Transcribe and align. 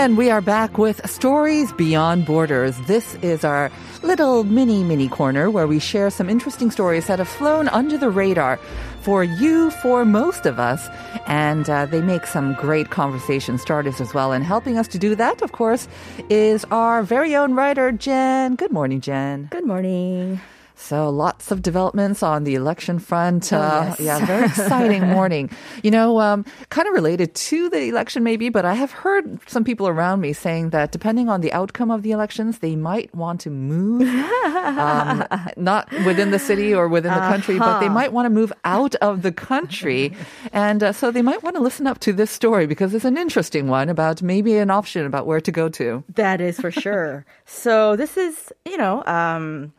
And 0.00 0.16
we 0.16 0.30
are 0.30 0.40
back 0.40 0.78
with 0.78 1.06
Stories 1.06 1.72
Beyond 1.72 2.24
Borders. 2.24 2.74
This 2.86 3.16
is 3.16 3.44
our 3.44 3.70
little 4.02 4.44
mini, 4.44 4.82
mini 4.82 5.08
corner 5.08 5.50
where 5.50 5.66
we 5.66 5.78
share 5.78 6.08
some 6.08 6.30
interesting 6.30 6.70
stories 6.70 7.06
that 7.06 7.18
have 7.18 7.28
flown 7.28 7.68
under 7.68 7.98
the 7.98 8.08
radar 8.08 8.56
for 9.02 9.22
you, 9.22 9.70
for 9.70 10.06
most 10.06 10.46
of 10.46 10.58
us. 10.58 10.88
And 11.26 11.68
uh, 11.68 11.84
they 11.84 12.00
make 12.00 12.24
some 12.24 12.54
great 12.54 12.88
conversation 12.88 13.58
starters 13.58 14.00
as 14.00 14.14
well. 14.14 14.32
And 14.32 14.42
helping 14.42 14.78
us 14.78 14.88
to 14.88 14.98
do 14.98 15.14
that, 15.16 15.42
of 15.42 15.52
course, 15.52 15.86
is 16.30 16.64
our 16.70 17.02
very 17.02 17.36
own 17.36 17.52
writer, 17.52 17.92
Jen. 17.92 18.54
Good 18.54 18.72
morning, 18.72 19.02
Jen. 19.02 19.48
Good 19.50 19.66
morning. 19.66 20.40
So 20.80 21.10
lots 21.10 21.52
of 21.52 21.60
developments 21.62 22.22
on 22.22 22.44
the 22.44 22.54
election 22.54 22.98
front. 22.98 23.52
Uh, 23.52 23.94
yes. 23.98 24.00
Yeah, 24.00 24.26
very 24.32 24.46
exciting 24.46 25.06
morning. 25.06 25.50
You 25.84 25.90
know, 25.90 26.20
um, 26.20 26.44
kind 26.70 26.88
of 26.88 26.94
related 26.94 27.34
to 27.34 27.68
the 27.68 27.88
election 27.88 28.24
maybe, 28.24 28.48
but 28.48 28.64
I 28.64 28.74
have 28.74 28.90
heard 28.90 29.38
some 29.48 29.62
people 29.62 29.86
around 29.86 30.20
me 30.20 30.32
saying 30.32 30.70
that 30.70 30.90
depending 30.90 31.28
on 31.28 31.42
the 31.42 31.52
outcome 31.52 31.90
of 31.90 32.02
the 32.02 32.12
elections, 32.12 32.58
they 32.58 32.76
might 32.76 33.14
want 33.14 33.42
to 33.42 33.50
move, 33.50 34.08
um, 34.56 35.24
not 35.56 35.92
within 36.04 36.30
the 36.30 36.38
city 36.38 36.74
or 36.74 36.88
within 36.88 37.12
the 37.12 37.20
country, 37.20 37.58
but 37.58 37.80
they 37.80 37.88
might 37.88 38.12
want 38.12 38.26
to 38.26 38.30
move 38.30 38.52
out 38.64 38.94
of 38.96 39.22
the 39.22 39.32
country. 39.32 40.12
And 40.52 40.82
uh, 40.82 40.92
so 40.92 41.10
they 41.10 41.22
might 41.22 41.42
want 41.42 41.56
to 41.56 41.62
listen 41.62 41.86
up 41.86 42.00
to 42.00 42.12
this 42.12 42.30
story 42.30 42.66
because 42.66 42.94
it's 42.94 43.04
an 43.04 43.18
interesting 43.18 43.68
one 43.68 43.90
about 43.90 44.22
maybe 44.22 44.56
an 44.56 44.70
option 44.70 45.04
about 45.04 45.26
where 45.26 45.42
to 45.42 45.52
go 45.52 45.68
to. 45.68 46.02
That 46.14 46.40
is 46.40 46.58
for 46.58 46.70
sure. 46.70 47.26
so 47.44 47.96
this 47.96 48.16
is, 48.16 48.50
you 48.64 48.78
know, 48.78 49.04
um, 49.04 49.72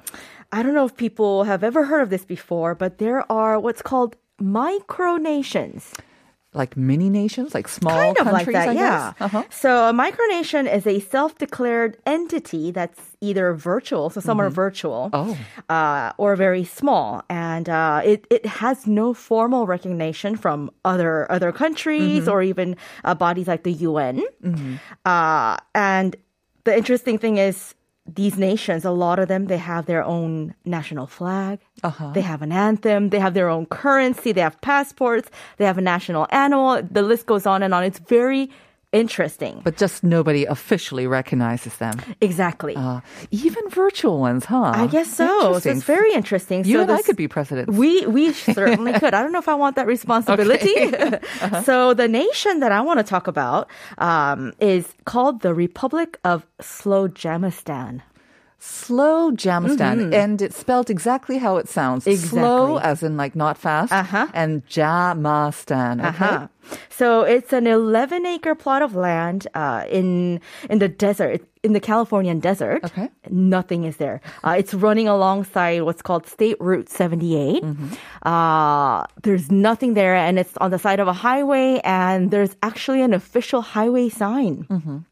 I 0.52 0.64
don't 0.64 0.74
know 0.74 0.86
if 0.86 0.96
people 0.98 1.44
have 1.46 1.64
ever 1.64 1.86
heard 1.86 2.02
of 2.02 2.10
this 2.10 2.26
before, 2.26 2.76
but 2.76 2.98
there 2.98 3.30
are 3.32 3.60
what's 3.60 3.82
called 3.82 4.16
micronations. 4.42 5.94
Like 6.54 6.76
mini 6.76 7.10
nations, 7.10 7.54
like 7.54 7.70
small 7.70 7.94
Kind 7.96 8.18
of 8.18 8.26
like 8.26 8.44
countries, 8.44 8.56
that, 8.56 8.68
I 8.68 8.74
yeah. 8.74 9.14
Uh-huh. 9.22 9.44
So 9.50 9.88
a 9.88 9.94
micronation 9.94 10.68
is 10.70 10.86
a 10.86 11.00
self-declared 11.00 11.96
entity 12.06 12.72
that's 12.72 13.00
either 13.22 13.54
virtual, 13.54 14.10
so 14.10 14.20
some 14.20 14.42
are 14.42 14.50
virtual, 14.50 15.10
Oh. 15.14 15.38
uh, 15.70 16.12
or 16.18 16.36
very 16.36 16.66
small, 16.66 17.24
and 17.30 17.70
uh, 17.70 18.02
it 18.04 18.28
it 18.30 18.46
has 18.46 18.86
no 18.86 19.14
formal 19.14 19.66
recognition 19.66 20.36
from 20.36 20.70
other 20.84 21.32
other 21.32 21.54
countries 21.54 22.28
or 22.28 22.44
even 22.44 22.76
uh, 23.06 23.16
bodies 23.16 23.48
like 23.48 23.64
the 23.64 23.72
UN. 23.88 24.22
Uh, 25.06 25.56
and 25.74 26.18
the 26.66 26.76
interesting 26.76 27.18
thing 27.18 27.38
is. 27.38 27.76
These 28.08 28.38
nations, 28.38 28.84
a 28.84 28.92
lot 28.92 29.20
of 29.20 29.28
them, 29.28 29.46
they 29.46 29.58
have 29.58 29.86
their 29.86 30.04
own 30.04 30.56
national 30.66 31.08
flag. 31.08 31.60
Uh-huh. 31.84 32.12
They 32.14 32.22
have 32.22 32.42
an 32.42 32.52
anthem. 32.52 33.10
They 33.10 33.20
have 33.20 33.34
their 33.34 33.48
own 33.48 33.68
currency. 33.68 34.32
They 34.32 34.42
have 34.42 34.60
passports. 34.62 35.30
They 35.58 35.66
have 35.66 35.78
a 35.78 35.82
national 35.82 36.28
animal. 36.32 36.82
The 36.82 37.04
list 37.04 37.26
goes 37.28 37.46
on 37.46 37.64
and 37.64 37.74
on. 37.74 37.84
It's 37.84 38.00
very 38.00 38.50
interesting. 38.92 39.62
But 39.64 39.78
just 39.78 40.04
nobody 40.04 40.46
officially 40.46 41.08
recognizes 41.08 41.78
them. 41.78 42.00
Exactly. 42.22 42.76
Uh, 42.76 43.02
even 43.32 43.68
virtual 43.70 44.20
ones, 44.20 44.46
huh? 44.46 44.72
I 44.76 44.88
guess 44.88 45.10
so. 45.12 45.60
So 45.60 45.70
it's 45.70 45.84
very 45.84 46.14
interesting. 46.14 46.66
You 46.66 46.78
so 46.78 46.82
and 46.82 46.92
I 46.92 47.02
could 47.02 47.16
be 47.16 47.28
presidents. 47.28 47.76
We 47.76 48.06
we 48.06 48.34
certainly 48.34 48.94
could. 48.94 49.14
I 49.14 49.22
don't 49.24 49.32
know 49.32 49.40
if 49.40 49.50
I 49.50 49.56
want 49.56 49.76
that 49.76 49.88
responsibility. 49.88 50.76
Uh-huh. 51.42 51.64
So 51.64 51.94
the 51.94 52.08
nation 52.08 52.60
that 52.60 52.72
I 52.72 52.82
want 52.82 53.00
to 53.00 53.04
talk 53.04 53.28
about 53.28 53.68
um, 53.98 54.54
is 54.60 54.86
called 55.06 55.42
the 55.42 55.54
Republic 55.54 56.20
of 56.24 56.46
Slowjamastan. 56.62 58.02
Slowjamastan. 58.62 60.14
And 60.14 60.42
it's 60.42 60.58
spelled 60.58 60.90
exactly 60.90 61.38
how 61.40 61.58
it 61.58 61.68
sounds. 61.68 62.06
Slow 62.06 62.78
as 62.78 63.02
in 63.02 63.18
like 63.18 63.36
not 63.36 63.58
fast. 63.58 63.92
Uh-huh. 63.92 64.28
And 64.34 64.66
Jamastan. 64.68 66.00
Okay. 66.00 66.08
Uh-huh. 66.08 66.48
So 66.90 67.24
it's 67.24 67.52
an 67.54 67.66
11 67.66 68.26
acre 68.26 68.54
plot 68.54 68.84
of 68.84 68.96
land 68.96 69.48
uh, 69.56 69.84
in 69.90 70.40
in 70.70 70.78
the 70.78 70.88
desert, 70.88 71.42
in 71.64 71.74
the 71.74 71.80
Californian 71.80 72.40
desert. 72.40 72.84
Okay. 72.86 73.10
Nothing 73.32 73.84
is 73.84 73.98
there. 73.98 74.22
Uh, 74.44 74.56
it's 74.58 74.74
running 74.74 75.08
alongside 75.08 75.82
what's 75.82 76.04
called 76.04 76.28
State 76.28 76.58
Route 76.60 76.88
78. 76.88 77.64
Uh, 78.22 79.04
there's 79.24 79.50
nothing 79.50 79.96
there, 79.96 80.16
and 80.16 80.38
it's 80.38 80.56
on 80.58 80.70
the 80.70 80.78
side 80.78 81.00
of 81.00 81.08
a 81.08 81.14
highway, 81.14 81.82
and 81.84 82.30
there's 82.30 82.56
actually 82.62 83.02
an 83.02 83.14
official 83.14 83.62
highway 83.62 84.08
sign. 84.10 85.04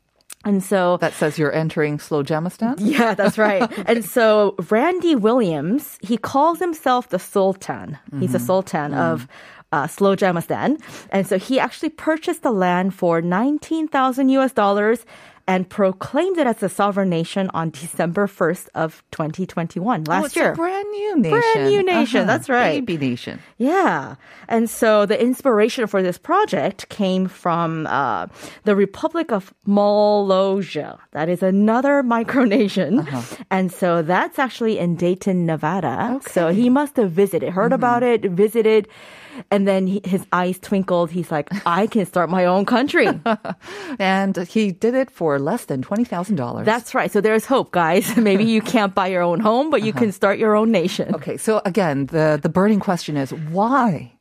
And 0.46 0.64
so 0.64 0.98
That 0.98 1.14
says 1.14 1.38
you're 1.38 1.52
entering 1.54 1.98
Slowjamastan? 1.98 2.76
yeah, 2.80 3.14
that's 3.14 3.38
right. 3.38 3.70
And 3.88 4.06
so 4.06 4.56
Randy 4.70 5.16
Williams, 5.16 5.98
he 6.02 6.18
calls 6.18 6.60
himself 6.60 7.10
the 7.10 7.20
Sultan. 7.20 7.98
He's 8.20 8.32
the 8.32 8.40
Sultan 8.40 8.94
of 8.94 9.28
uh, 9.72 9.86
Slowjamastan. 9.88 10.82
And 11.12 11.28
so 11.28 11.38
he 11.38 11.60
actually 11.60 11.90
purchased 11.90 12.42
the 12.42 12.52
land 12.52 12.94
for 12.96 13.22
19,000 13.22 14.30
US 14.30 14.54
dollars 14.54 15.06
and 15.50 15.68
proclaimed 15.68 16.38
it 16.38 16.46
as 16.46 16.62
a 16.62 16.70
sovereign 16.70 17.10
nation 17.10 17.50
on 17.56 17.72
December 17.72 18.28
1st 18.28 18.68
of 18.76 19.04
2021, 19.10 20.04
last 20.04 20.22
oh, 20.22 20.26
it's 20.28 20.36
year. 20.36 20.52
a 20.52 20.56
brand 20.56 20.88
new 20.92 21.18
nation. 21.18 21.42
Brand 21.42 21.70
new 21.72 21.80
uh-huh. 21.80 22.00
nation, 22.00 22.28
that's 22.28 22.50
right. 22.50 22.86
Baby 22.86 23.10
nation. 23.10 23.40
Yeah. 23.58 24.14
And 24.48 24.70
so 24.70 25.08
the 25.08 25.20
inspiration 25.20 25.88
for 25.88 26.04
this 26.04 26.20
project 26.20 26.88
came 26.90 27.28
from 27.28 27.88
uh, 27.88 28.28
the 28.66 28.76
Republic 28.76 29.32
of 29.32 29.52
Molossia. 29.68 31.00
That 31.14 31.30
is 31.30 31.42
another 31.42 32.04
micronation. 32.16 33.00
Uh-huh. 33.00 33.44
And 33.50 33.72
so 33.74 34.04
that's 34.04 34.38
actually 34.38 34.78
in 34.78 34.98
Dayton, 34.98 35.48
Nevada. 35.48 36.22
So 36.30 36.50
he 36.54 36.70
must 36.70 36.96
have 36.98 37.10
visited, 37.10 37.50
heard 37.50 37.72
mm-hmm. 37.72 37.82
about 37.82 38.04
it, 38.04 38.22
visited. 38.22 38.88
And 39.52 39.68
then 39.68 39.88
he, 39.88 40.02
his 40.04 40.26
eyes 40.32 40.60
twinkled. 40.60 41.10
He's 41.12 41.32
like, 41.32 41.50
I 41.66 41.88
can 41.88 42.06
start 42.06 42.30
my 42.30 42.46
own 42.46 42.66
country. 42.66 43.08
And 44.00 44.38
he 44.48 44.72
did 44.72 44.94
it 44.94 45.10
for 45.12 45.39
less 45.40 45.66
than 45.66 45.82
$20,000. 45.82 46.66
That's 46.66 46.94
right. 46.94 47.12
So 47.12 47.22
there's 47.22 47.46
hope, 47.46 47.72
guys. 47.72 48.16
Maybe 48.30 48.44
you 48.44 48.62
can't 48.62 48.94
buy 48.94 49.08
your 49.08 49.22
own 49.22 49.40
home, 49.40 49.70
but 49.70 49.84
you 49.84 49.94
can 49.94 50.12
start 50.12 50.40
your 50.40 50.56
own 50.56 50.72
nation. 50.72 51.16
Okay, 51.16 51.38
so 51.38 51.62
again, 51.66 52.08
the, 52.08 52.40
the 52.42 52.50
burning 52.50 52.80
question 52.80 53.18
is 53.18 53.32
why? 53.32 54.14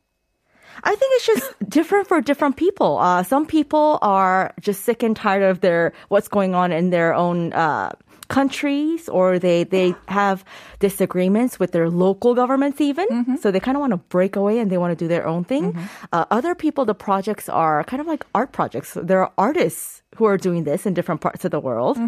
I 0.84 0.94
think 0.94 1.12
it's 1.16 1.26
just 1.26 1.54
different 1.68 2.06
for 2.08 2.20
different 2.20 2.56
people. 2.56 2.98
Uh, 2.98 3.22
some 3.22 3.46
people 3.46 3.98
are 4.02 4.54
just 4.60 4.84
sick 4.84 5.02
and 5.02 5.16
tired 5.16 5.42
of 5.42 5.60
their 5.60 5.92
what's 6.08 6.28
going 6.28 6.54
on 6.54 6.72
in 6.72 6.90
their 6.90 7.14
own 7.14 7.52
uh, 7.52 7.90
countries, 8.28 9.08
or 9.08 9.38
they 9.38 9.64
they 9.64 9.94
have 10.06 10.44
disagreements 10.78 11.58
with 11.58 11.72
their 11.72 11.88
local 11.90 12.34
governments, 12.34 12.80
even. 12.80 13.06
So 13.40 13.50
they 13.50 13.58
kind 13.60 13.76
of 13.76 13.80
want 13.80 13.92
to 13.92 13.96
break 13.96 14.36
away 14.36 14.58
and 14.60 14.70
they 14.70 14.78
want 14.78 14.96
to 14.96 15.04
do 15.04 15.08
their 15.08 15.26
own 15.26 15.44
thing. 15.44 15.76
Uh, 16.12 16.26
other 16.31 16.54
people, 16.54 16.84
the 16.84 16.94
projects 16.94 17.48
are 17.48 17.82
kind 17.84 18.00
of 18.00 18.06
like 18.06 18.25
art 18.34 18.52
projects. 18.52 18.94
There 18.94 19.20
are 19.20 19.32
artists 19.38 20.02
who 20.16 20.25
are 20.25 20.37
doing 20.38 20.64
this 20.64 20.87
in 20.87 20.94
different 20.94 21.20
parts 21.20 21.44
of 21.44 21.50
the 21.50 21.60
world. 21.60 21.99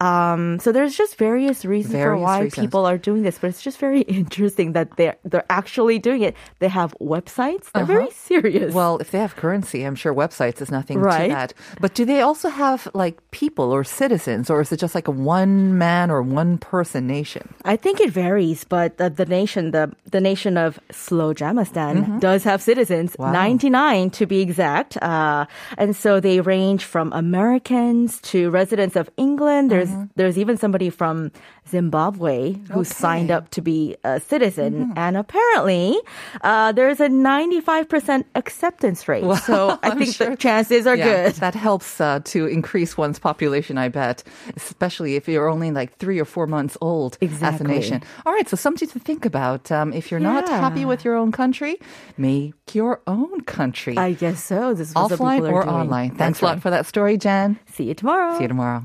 Um, 0.00 0.58
so 0.60 0.72
there's 0.72 0.96
just 0.96 1.16
various 1.16 1.64
reasons 1.64 1.94
for 2.02 2.16
why 2.16 2.40
reasons. 2.40 2.62
people 2.64 2.86
are 2.86 2.98
doing 2.98 3.22
this, 3.22 3.38
but 3.38 3.48
it's 3.48 3.62
just 3.62 3.78
very 3.78 4.00
interesting 4.20 4.72
that 4.72 4.96
they're 4.96 5.16
they're 5.24 5.44
actually 5.50 5.98
doing 5.98 6.22
it. 6.22 6.34
They 6.58 6.68
have 6.68 6.94
websites. 7.00 7.70
They're 7.72 7.84
very 7.84 8.10
serious. 8.10 8.72
Well, 8.74 8.98
if 8.98 9.10
they 9.10 9.18
have 9.18 9.36
currency, 9.36 9.82
I'm 9.84 9.94
sure 9.96 10.14
websites 10.14 10.60
is 10.62 10.70
nothing 10.70 10.98
Right. 11.00 11.28
to 11.28 11.34
that. 11.34 11.54
But 11.80 11.94
do 11.94 12.04
they 12.04 12.20
also 12.20 12.48
have 12.48 12.88
like 12.94 13.18
people 13.30 13.72
or 13.72 13.84
citizens, 13.84 14.48
or 14.50 14.60
is 14.60 14.70
it 14.72 14.78
just 14.78 14.94
like 14.94 15.08
a 15.08 15.12
one 15.12 15.76
man 15.78 16.10
or 16.10 16.22
one 16.22 16.58
person 16.58 17.06
nation? 17.06 17.48
I 17.64 17.76
think 17.76 18.00
it 18.00 18.10
varies, 18.10 18.64
but 18.64 18.98
the, 18.98 19.10
the 19.10 19.26
nation, 19.26 19.70
the 19.72 19.90
the 20.10 20.20
nation 20.20 20.56
of 20.56 20.78
Slowjamastan, 20.92 22.20
does 22.20 22.44
have 22.44 22.62
citizens, 22.62 23.16
Wow. 23.18 23.32
99 23.32 24.10
to 24.10 24.26
be 24.26 24.40
exact, 24.40 24.96
uh, 25.02 25.46
and 25.78 25.94
so 25.96 26.20
they 26.20 26.40
range 26.40 26.84
from 26.84 27.12
Americans 27.30 28.20
to 28.22 28.50
residents 28.50 28.96
of 28.96 29.08
England. 29.16 29.70
There's 29.70 29.90
there's 30.16 30.36
even 30.36 30.56
somebody 30.56 30.90
from 30.90 31.30
Zimbabwe 31.68 32.54
who 32.72 32.82
signed 32.84 33.30
up 33.30 33.50
to 33.50 33.60
be 33.62 33.96
a 34.02 34.18
citizen, 34.18 34.92
and 34.96 35.16
apparently 35.16 35.96
uh, 36.42 36.72
there's 36.72 36.98
a 37.00 37.08
95% 37.08 38.24
acceptance 38.34 39.06
rate. 39.08 39.22
so 39.46 39.78
I 39.82 39.90
think 39.98 40.14
sure- 40.14 40.30
the 40.30 40.36
chances 40.36 40.86
are 40.86 40.96
good. 40.96 41.34
That 41.36 41.54
helps 41.54 42.00
uh, 42.00 42.20
to 42.32 42.46
increase 42.46 42.96
one's 42.98 43.18
population, 43.20 43.78
I 43.78 43.88
bet, 43.88 44.24
especially 44.56 45.14
if 45.14 45.28
you're 45.28 45.48
only 45.48 45.70
like 45.70 45.96
three 46.02 46.18
or 46.18 46.24
four 46.24 46.46
months 46.46 46.76
old 46.80 47.16
as 47.22 47.60
a 47.60 47.64
nation. 47.64 48.02
All 48.26 48.32
right, 48.32 48.48
so 48.48 48.56
something 48.56 48.88
to 48.88 48.98
think 48.98 49.24
about. 49.24 49.70
Um, 49.70 49.92
if 49.92 50.10
you're 50.10 50.20
not 50.32 50.48
happy 50.48 50.84
with 50.84 51.04
your 51.04 51.14
own 51.14 51.30
country, 51.30 51.78
make 52.18 52.74
your 52.74 53.00
own 53.06 53.40
country. 53.42 53.96
I 53.96 54.12
guess 54.12 54.42
so. 54.42 54.74
This 54.74 54.88
is 54.90 54.94
Offline 54.94 55.42
or 55.52 55.62
doing. 55.62 55.74
online. 55.80 56.10
Thanks 56.10 56.18
That's 56.18 56.42
a 56.42 56.44
lot 56.44 56.52
right. 56.54 56.62
for 56.62 56.70
that 56.70 56.86
story, 56.86 57.16
Jen. 57.20 57.58
See 57.66 57.84
you 57.84 57.94
tomorrow. 57.94 58.36
See 58.36 58.42
you 58.42 58.48
tomorrow. 58.48 58.84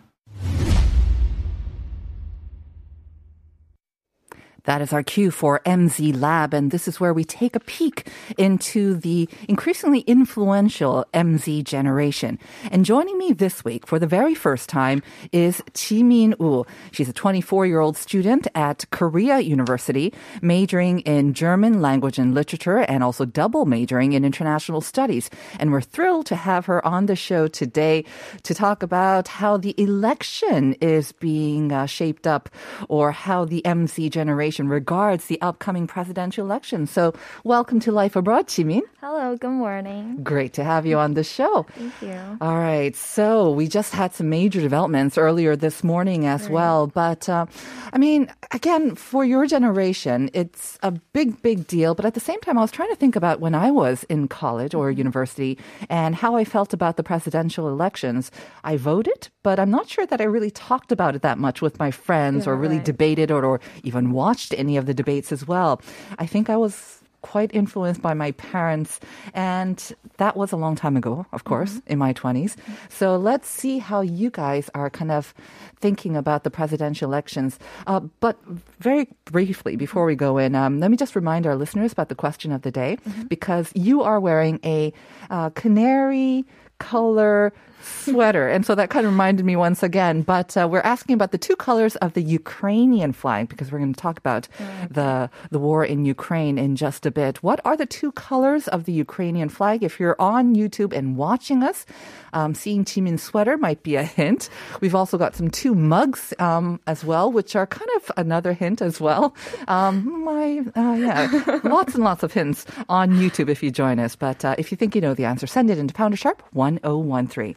That 4.65 4.81
is 4.81 4.93
our 4.93 5.01
cue 5.01 5.31
for 5.31 5.59
MZ 5.65 6.19
Lab, 6.19 6.53
and 6.53 6.69
this 6.69 6.87
is 6.87 6.99
where 6.99 7.13
we 7.13 7.23
take 7.23 7.55
a 7.55 7.59
peek 7.59 8.07
into 8.37 8.93
the 8.93 9.27
increasingly 9.47 10.01
influential 10.01 11.05
MZ 11.15 11.63
generation. 11.63 12.37
And 12.69 12.85
joining 12.85 13.17
me 13.17 13.33
this 13.33 13.65
week 13.65 13.87
for 13.87 13.97
the 13.97 14.05
very 14.05 14.35
first 14.35 14.69
time 14.69 15.01
is 15.31 15.61
Jimin 15.73 16.37
Woo. 16.37 16.67
She's 16.91 17.09
a 17.09 17.13
24-year-old 17.13 17.97
student 17.97 18.47
at 18.53 18.85
Korea 18.91 19.39
University, 19.39 20.13
majoring 20.43 20.99
in 21.01 21.33
German 21.33 21.81
language 21.81 22.19
and 22.19 22.35
literature, 22.35 22.79
and 22.79 23.03
also 23.03 23.25
double 23.25 23.65
majoring 23.65 24.13
in 24.13 24.23
international 24.23 24.81
studies. 24.81 25.31
And 25.59 25.71
we're 25.71 25.81
thrilled 25.81 26.27
to 26.27 26.35
have 26.35 26.67
her 26.67 26.85
on 26.85 27.07
the 27.07 27.15
show 27.15 27.47
today 27.47 28.05
to 28.43 28.53
talk 28.53 28.83
about 28.83 29.27
how 29.27 29.57
the 29.57 29.73
election 29.81 30.73
is 30.81 31.13
being 31.13 31.71
uh, 31.71 31.87
shaped 31.87 32.27
up, 32.27 32.47
or 32.89 33.11
how 33.11 33.45
the 33.45 33.63
MZ 33.65 34.11
generation 34.11 34.50
regards 34.59 35.25
the 35.25 35.41
upcoming 35.41 35.87
presidential 35.87 36.45
election. 36.45 36.87
So, 36.87 37.13
welcome 37.43 37.79
to 37.81 37.91
Life 37.91 38.15
Abroad, 38.15 38.47
Jimin. 38.47 38.81
Hello, 38.99 39.35
good 39.35 39.49
morning. 39.49 40.21
Great 40.23 40.53
to 40.53 40.63
have 40.63 40.85
you 40.85 40.97
on 40.97 41.15
the 41.15 41.23
show. 41.23 41.65
Thank 41.75 42.01
you. 42.01 42.37
All 42.39 42.57
right. 42.57 42.95
So 42.95 43.49
we 43.51 43.67
just 43.67 43.93
had 43.93 44.13
some 44.13 44.29
major 44.29 44.61
developments 44.61 45.17
earlier 45.17 45.55
this 45.55 45.83
morning 45.83 46.25
as 46.25 46.49
well. 46.49 46.87
But 46.87 47.27
uh, 47.27 47.45
I 47.93 47.97
mean, 47.97 48.31
again, 48.51 48.95
for 48.95 49.25
your 49.25 49.45
generation, 49.45 50.29
it's 50.33 50.77
a 50.83 50.91
big, 50.91 51.41
big 51.41 51.67
deal. 51.67 51.95
But 51.95 52.05
at 52.05 52.13
the 52.13 52.19
same 52.19 52.39
time, 52.41 52.57
I 52.57 52.61
was 52.61 52.71
trying 52.71 52.89
to 52.89 52.95
think 52.95 53.15
about 53.15 53.39
when 53.39 53.55
I 53.55 53.71
was 53.71 54.03
in 54.05 54.27
college 54.27 54.73
or 54.73 54.91
university 54.91 55.57
and 55.89 56.15
how 56.15 56.35
I 56.35 56.43
felt 56.43 56.73
about 56.73 56.97
the 56.97 57.03
presidential 57.03 57.69
elections. 57.69 58.31
I 58.63 58.77
voted, 58.77 59.29
but 59.43 59.59
I'm 59.59 59.71
not 59.71 59.89
sure 59.89 60.05
that 60.05 60.21
I 60.21 60.25
really 60.25 60.51
talked 60.51 60.91
about 60.91 61.15
it 61.15 61.21
that 61.21 61.37
much 61.37 61.61
with 61.61 61.79
my 61.79 61.91
friends 61.91 62.47
or 62.47 62.55
really 62.55 62.77
right. 62.77 62.85
debated 62.85 63.31
or, 63.31 63.43
or 63.45 63.61
even 63.83 64.11
watched 64.11 64.40
any 64.57 64.77
of 64.77 64.85
the 64.85 64.93
debates 64.93 65.31
as 65.31 65.47
well. 65.47 65.81
I 66.17 66.25
think 66.25 66.49
I 66.49 66.57
was 66.57 67.01
quite 67.21 67.53
influenced 67.53 68.01
by 68.01 68.13
my 68.13 68.31
parents. 68.31 68.99
And 69.33 69.77
that 70.17 70.35
was 70.35 70.51
a 70.51 70.57
long 70.57 70.75
time 70.75 70.97
ago, 70.97 71.25
of 71.31 71.43
course, 71.43 71.81
in 71.87 71.97
my 71.97 72.13
20s. 72.13 72.55
So 72.89 73.15
let's 73.15 73.47
see 73.47 73.77
how 73.77 74.01
you 74.01 74.29
guys 74.29 74.69
are 74.73 74.89
kind 74.89 75.11
of 75.11 75.33
thinking 75.79 76.15
about 76.15 76.43
the 76.43 76.51
presidential 76.51 77.09
elections. 77.09 77.59
Uh, 77.87 78.01
but 78.19 78.37
very 78.79 79.07
briefly, 79.25 79.75
before 79.75 80.05
we 80.05 80.15
go 80.15 80.37
in, 80.37 80.55
um, 80.55 80.79
let 80.79 80.91
me 80.91 80.97
just 80.97 81.15
remind 81.15 81.47
our 81.47 81.55
listeners 81.55 81.91
about 81.91 82.09
the 82.09 82.15
question 82.15 82.51
of 82.51 82.61
the 82.61 82.71
day 82.71 82.97
because 83.27 83.71
you 83.75 84.01
are 84.01 84.19
wearing 84.19 84.59
a 84.63 84.93
uh, 85.29 85.49
canary 85.51 86.45
color 86.79 87.53
sweater. 87.81 88.47
And 88.47 88.65
so 88.65 88.75
that 88.75 88.89
kind 88.89 89.05
of 89.05 89.11
reminded 89.11 89.45
me 89.45 89.55
once 89.55 89.83
again. 89.83 90.21
But 90.21 90.55
uh, 90.57 90.67
we're 90.69 90.81
asking 90.81 91.15
about 91.15 91.31
the 91.31 91.37
two 91.37 91.55
colors 91.55 91.95
of 91.97 92.13
the 92.13 92.23
Ukrainian 92.23 93.13
flag 93.13 93.49
because 93.49 93.71
we're 93.71 93.79
going 93.79 93.93
to 93.93 93.99
talk 93.99 94.17
about 94.17 94.47
the 94.89 95.29
the 95.49 95.59
war 95.59 95.83
in 95.83 96.05
Ukraine 96.05 96.57
in 96.57 96.75
just 96.75 97.05
a 97.05 97.11
bit. 97.11 97.41
What 97.43 97.59
are 97.65 97.77
the 97.77 97.85
two 97.85 98.11
colors 98.13 98.67
of 98.67 98.85
the 98.85 98.93
Ukrainian 98.93 99.49
flag? 99.49 99.83
If 99.83 99.99
you're 99.99 100.15
on 100.19 100.55
YouTube 100.55 100.93
and 100.93 101.17
watching 101.17 101.63
us, 101.63 101.85
um, 102.33 102.53
seeing 102.55 102.85
Jimin's 102.85 103.23
sweater 103.23 103.57
might 103.57 103.83
be 103.83 103.95
a 103.95 104.03
hint. 104.03 104.49
We've 104.79 104.95
also 104.95 105.17
got 105.17 105.35
some 105.35 105.49
two 105.49 105.75
mugs 105.75 106.33
um, 106.39 106.79
as 106.87 107.03
well, 107.03 107.31
which 107.31 107.55
are 107.55 107.67
kind 107.67 107.89
of 107.97 108.11
another 108.17 108.53
hint 108.53 108.81
as 108.81 109.01
well. 109.01 109.35
Um, 109.67 110.23
my 110.23 110.63
uh, 110.75 110.93
yeah, 110.93 111.59
lots 111.63 111.95
and 111.95 112.03
lots 112.03 112.23
of 112.23 112.33
hints 112.33 112.65
on 112.89 113.11
YouTube 113.11 113.49
if 113.49 113.61
you 113.63 113.71
join 113.71 113.99
us. 113.99 114.15
But 114.15 114.43
uh, 114.45 114.55
if 114.57 114.71
you 114.71 114.77
think 114.77 114.95
you 114.95 115.01
know 115.01 115.13
the 115.13 115.25
answer, 115.25 115.47
send 115.47 115.69
it 115.69 115.77
into 115.77 115.93
Pounder 115.93 116.17
Sharp 116.17 116.43
one 116.51 116.79
zero 116.79 116.97
one 116.97 117.27
three. 117.27 117.55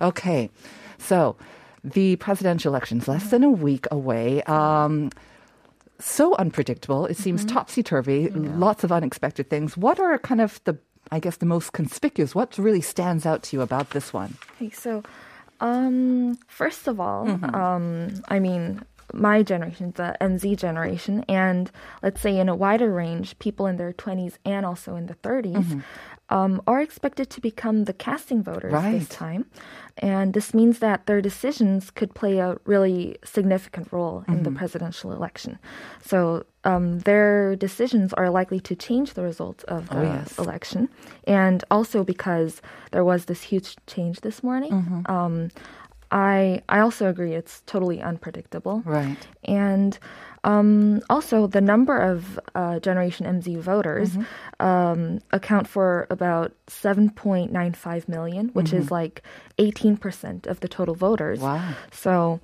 Okay, 0.00 0.50
so 0.98 1.36
the 1.84 2.16
presidential 2.16 2.72
elections 2.72 3.06
less 3.06 3.30
than 3.30 3.44
a 3.44 3.50
week 3.50 3.86
away. 3.90 4.42
Um, 4.42 5.10
so 5.98 6.34
unpredictable. 6.36 7.06
It 7.06 7.16
seems 7.16 7.44
topsy 7.44 7.82
turvy. 7.82 8.28
Lots 8.30 8.84
of 8.84 8.92
unexpected 8.92 9.48
things. 9.48 9.76
What 9.76 9.98
are 9.98 10.18
kind 10.18 10.40
of 10.40 10.60
the, 10.64 10.76
I 11.10 11.20
guess, 11.20 11.36
the 11.36 11.46
most 11.46 11.72
conspicuous? 11.72 12.34
What 12.34 12.58
really 12.58 12.82
stands 12.82 13.24
out 13.24 13.42
to 13.44 13.56
you 13.56 13.62
about 13.62 13.90
this 13.90 14.12
one? 14.12 14.36
Okay, 14.56 14.70
so, 14.70 15.02
um, 15.60 16.38
first 16.48 16.86
of 16.86 17.00
all, 17.00 17.28
um, 17.54 18.22
I 18.28 18.38
mean, 18.40 18.82
my 19.12 19.42
generation, 19.42 19.92
the 19.96 20.16
MZ 20.20 20.56
generation, 20.56 21.24
and 21.28 21.70
let's 22.02 22.20
say 22.20 22.38
in 22.38 22.48
a 22.48 22.56
wider 22.56 22.92
range, 22.92 23.38
people 23.38 23.66
in 23.66 23.76
their 23.76 23.92
20s 23.92 24.34
and 24.44 24.66
also 24.66 24.96
in 24.96 25.06
the 25.06 25.14
30s, 25.16 25.82
um, 26.28 26.60
are 26.66 26.80
expected 26.80 27.30
to 27.30 27.40
become 27.40 27.84
the 27.84 27.92
casting 27.92 28.42
voters 28.42 28.72
Right. 28.72 28.98
this 28.98 29.08
time. 29.08 29.46
And 29.98 30.34
this 30.34 30.52
means 30.52 30.80
that 30.80 31.06
their 31.06 31.22
decisions 31.22 31.90
could 31.90 32.14
play 32.14 32.38
a 32.38 32.56
really 32.64 33.16
significant 33.24 33.92
role 33.92 34.24
in 34.28 34.42
the 34.42 34.50
presidential 34.50 35.12
election. 35.12 35.58
So 36.04 36.44
um, 36.64 36.98
their 37.00 37.54
decisions 37.56 38.12
are 38.14 38.28
likely 38.28 38.60
to 38.60 38.74
change 38.74 39.14
the 39.14 39.22
result 39.22 39.62
of 39.68 39.88
the 39.88 40.02
yes. 40.02 40.36
election. 40.38 40.88
And 41.26 41.64
also 41.70 42.02
because 42.04 42.60
there 42.90 43.04
was 43.04 43.26
this 43.26 43.42
huge 43.42 43.76
change 43.86 44.20
this 44.20 44.42
morning. 44.42 45.04
Um, 45.06 45.48
I 46.10 46.62
I 46.68 46.80
also 46.80 47.08
agree 47.08 47.34
it's 47.34 47.62
totally 47.66 48.00
unpredictable. 48.00 48.82
Right. 48.84 49.26
And 49.44 49.98
um, 50.46 51.02
also, 51.10 51.48
the 51.48 51.60
number 51.60 51.98
of 51.98 52.38
uh, 52.54 52.78
Generation 52.78 53.26
MZ 53.26 53.58
voters 53.58 54.16
um, 54.60 55.18
account 55.32 55.66
for 55.66 56.06
about 56.08 56.52
7.95 56.68 58.08
million, 58.08 58.48
which 58.50 58.72
is 58.72 58.92
like 58.92 59.22
18% 59.58 60.46
of 60.46 60.60
the 60.60 60.68
total 60.68 60.94
voters. 60.94 61.40
Wow. 61.40 61.74
So, 61.90 62.40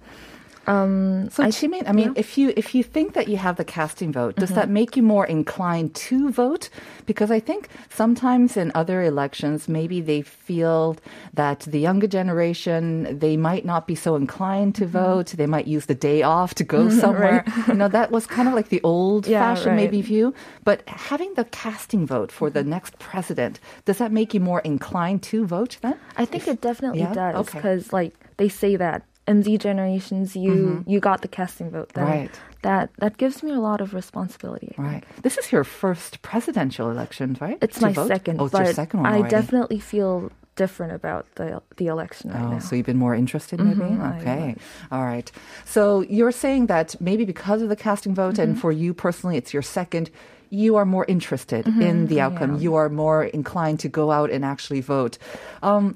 Um, 0.67 1.29
So, 1.31 1.45
Jimin, 1.45 1.89
I 1.89 1.93
mean, 1.93 2.13
if 2.17 2.39
you 2.39 2.53
if 2.57 2.75
you 2.75 2.83
think 2.83 3.15
that 3.15 3.29
you 3.29 3.37
have 3.37 3.57
the 3.57 3.65
casting 3.65 4.13
vote, 4.13 4.37
does 4.37 4.51
mm-hmm. 4.51 4.61
that 4.61 4.69
make 4.69 4.97
you 4.97 5.03
more 5.03 5.27
inclined 5.27 5.95
to 5.95 6.31
vote? 6.31 6.69
Because 7.07 7.31
I 7.31 7.41
think 7.41 7.69
sometimes 7.91 8.57
in 8.57 8.71
other 8.75 9.03
elections, 9.03 9.69
maybe 9.69 10.01
they 10.01 10.23
feel 10.23 10.97
that 11.35 11.61
the 11.61 11.81
younger 11.81 12.07
generation 12.07 13.19
they 13.19 13.37
might 13.37 13.65
not 13.65 13.87
be 13.87 13.95
so 13.95 14.15
inclined 14.15 14.75
to 14.77 14.85
mm-hmm. 14.85 14.93
vote. 14.93 15.27
They 15.29 15.47
might 15.47 15.67
use 15.67 15.87
the 15.87 15.95
day 15.95 16.23
off 16.23 16.55
to 16.55 16.65
go 16.65 16.87
mm-hmm, 16.87 17.01
somewhere. 17.05 17.45
you 17.67 17.75
know, 17.75 17.89
that 17.89 18.11
was 18.11 18.27
kind 18.27 18.49
of 18.49 18.55
like 18.55 18.69
the 18.69 18.81
old-fashioned 18.83 19.67
right. 19.67 19.77
maybe 19.77 20.03
view. 20.03 20.35
But 20.65 20.83
having 20.89 21.35
the 21.35 21.45
casting 21.47 22.07
vote 22.07 22.31
for 22.31 22.51
the 22.51 22.63
next 22.63 22.99
president, 22.99 23.59
does 23.85 23.99
that 23.99 24.13
make 24.13 24.35
you 24.35 24.41
more 24.41 24.61
inclined 24.61 25.23
to 25.25 25.45
vote 25.47 25.79
then? 25.83 25.97
I 26.17 26.25
think 26.25 26.47
it 26.47 26.61
definitely 26.61 27.01
yeah? 27.01 27.13
does 27.13 27.35
Okay. 27.35 27.59
because 27.59 27.93
like 27.93 28.15
they 28.37 28.49
say 28.49 28.77
that 28.77 29.03
MZ 29.29 29.59
generations 29.59 30.35
you 30.35 30.83
you 30.87 30.99
got 31.01 31.23
the 31.23 31.29
casting 31.29 31.71
vote 31.71 31.91
then 31.95 32.05
Mm-hmm. 32.05 32.13
Right. 32.21 32.41
that 32.63 32.91
that 32.99 33.17
gives 33.19 33.43
me 33.43 33.53
a 33.53 33.61
lot 33.61 33.81
of 33.81 33.95
responsibility. 33.95 34.75
Right. 34.79 35.05
This 35.23 35.39
is 35.39 35.53
your 35.53 35.65
first 35.65 36.23
presidential 36.23 36.91
election, 36.91 37.37
right? 37.41 37.59
It's 37.63 37.79
To 37.79 37.87
my 37.87 37.93
vote? 37.93 38.09
second, 38.09 38.41
Oh, 38.41 38.47
it's 38.47 38.53
but 38.53 38.65
your 38.65 38.75
second 38.75 39.01
one 39.01 39.13
I 39.13 39.19
already. 39.19 39.31
definitely 39.31 39.79
feel 39.79 40.31
different 40.57 40.93
about 40.93 41.25
the 41.37 41.63
the 41.77 41.87
election 41.87 42.31
right 42.31 42.43
Oh, 42.43 42.51
now. 42.53 42.59
so 42.59 42.75
you've 42.77 42.87
been 42.93 42.99
more 43.07 43.15
interested, 43.15 43.59
maybe? 43.61 43.81
Mhm, 43.81 44.21
okay. 44.21 44.57
All 44.91 45.05
right. 45.05 45.31
So 45.65 46.03
you're 46.17 46.33
saying 46.45 46.67
that 46.67 46.89
maybe 47.01 47.25
because 47.25 47.63
of 47.63 47.69
the 47.69 47.77
casting 47.77 48.15
vote, 48.15 48.39
and 48.43 48.53
Mm-hmm. 48.53 48.61
for 48.61 48.73
you 48.73 48.93
personally, 48.93 49.37
it's 49.41 49.53
your 49.55 49.63
second, 49.63 50.11
you 50.51 50.77
are 50.77 50.85
more 50.85 51.07
interested 51.09 51.67
in 51.89 52.07
the 52.09 52.21
outcome. 52.21 52.59
You 52.65 52.75
are 52.75 52.89
more 52.91 53.25
inclined 53.25 53.79
to 53.85 53.89
go 53.89 54.11
out 54.11 54.31
and 54.35 54.45
actually 54.45 54.83
vote. 54.83 55.17
Um, 55.63 55.95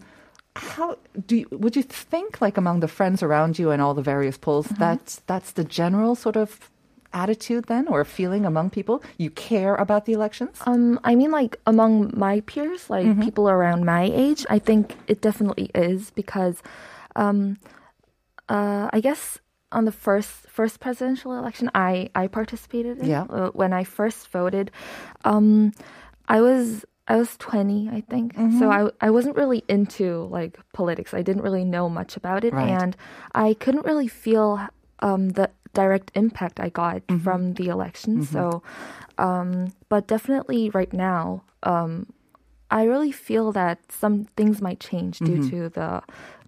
how 0.57 0.97
do 1.27 1.37
you, 1.37 1.47
would 1.51 1.77
you 1.77 1.83
think, 1.83 2.41
like 2.41 2.57
among 2.59 2.81
the 2.81 2.89
friends 2.89 3.23
around 3.23 3.59
you 3.59 3.71
and 3.71 3.81
all 3.83 3.95
the 3.95 4.03
various 4.03 4.37
polls, 4.39 4.67
Mm-hmm. 4.67 4.81
that 4.85 5.21
that's 5.27 5.53
the 5.53 5.65
general 5.65 6.15
sort 6.15 6.37
of 6.37 6.71
attitude 7.13 7.65
then, 7.67 7.89
or 7.89 8.05
feeling 8.05 8.45
among 8.47 8.71
people? 8.71 9.03
You 9.19 9.31
care 9.31 9.75
about 9.77 10.05
the 10.07 10.13
elections? 10.13 10.59
Um, 10.67 10.99
I 11.05 11.15
mean, 11.15 11.31
like 11.31 11.57
among 11.67 12.13
my 12.17 12.41
peers, 12.41 12.91
like 12.91 13.07
Mm-hmm. 13.07 13.23
people 13.23 13.49
around 13.49 13.85
my 13.85 14.05
age, 14.13 14.45
I 14.51 14.59
think 14.59 14.95
it 15.07 15.21
definitely 15.21 15.71
is 15.75 16.11
because, 16.11 16.63
um, 17.15 17.57
uh, 18.49 18.89
I 18.93 19.01
guess 19.01 19.39
on 19.73 19.85
the 19.85 19.93
first 19.93 20.31
first 20.49 20.79
presidential 20.81 21.33
election, 21.39 21.71
I 21.75 22.09
I 22.15 22.29
participated 22.29 22.99
in. 22.99 23.11
Yeah. 23.11 23.25
Uh, 23.29 23.51
when 23.51 23.73
I 23.73 23.85
first 23.85 24.29
voted, 24.33 24.71
um, 25.25 25.73
I 26.29 26.41
was 26.41 26.85
I 27.09 27.17
was 27.17 27.37
twenty, 27.39 27.89
I 27.89 28.01
think. 28.03 28.35
Mm-hmm. 28.35 28.59
So 28.59 28.71
I 28.71 28.91
I 29.01 29.11
wasn't 29.11 29.37
really 29.37 29.63
into 29.69 30.27
like 30.31 30.59
politics. 30.73 31.15
I 31.15 31.23
didn't 31.23 31.43
really 31.43 31.65
know 31.65 31.89
much 31.89 32.17
about 32.17 32.45
it, 32.45 32.53
Right. 32.53 32.69
and 32.69 32.97
I 33.35 33.55
couldn't 33.55 33.87
really 33.87 34.09
feel 34.09 34.59
um, 35.01 35.31
the 35.31 35.51
direct 35.73 36.11
impact 36.15 36.59
I 36.59 36.69
got 36.71 37.07
Mm-hmm. 37.07 37.23
from 37.23 37.55
the 37.55 37.69
election. 37.69 38.25
So, 38.25 38.63
um, 39.19 39.73
but 39.89 40.07
definitely 40.09 40.71
right 40.71 40.93
now, 40.93 41.43
um, 41.63 42.07
I 42.71 42.85
really 42.85 43.13
feel 43.13 43.53
that 43.53 43.79
some 43.93 44.25
things 44.37 44.61
might 44.61 44.81
change 44.81 45.19
due 45.21 45.39
Mm-hmm. 45.39 45.51
to 45.51 45.69
the 45.69 46.03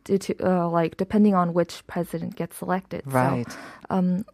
due 0.04 0.18
to 0.18 0.32
uh, 0.42 0.68
like 0.68 0.96
depending 0.96 1.34
on 1.34 1.54
which 1.54 1.86
president 1.86 2.34
gets 2.34 2.62
elected. 2.62 3.02
Right. 3.06 3.46
So, 3.50 3.58
um, 3.90 4.24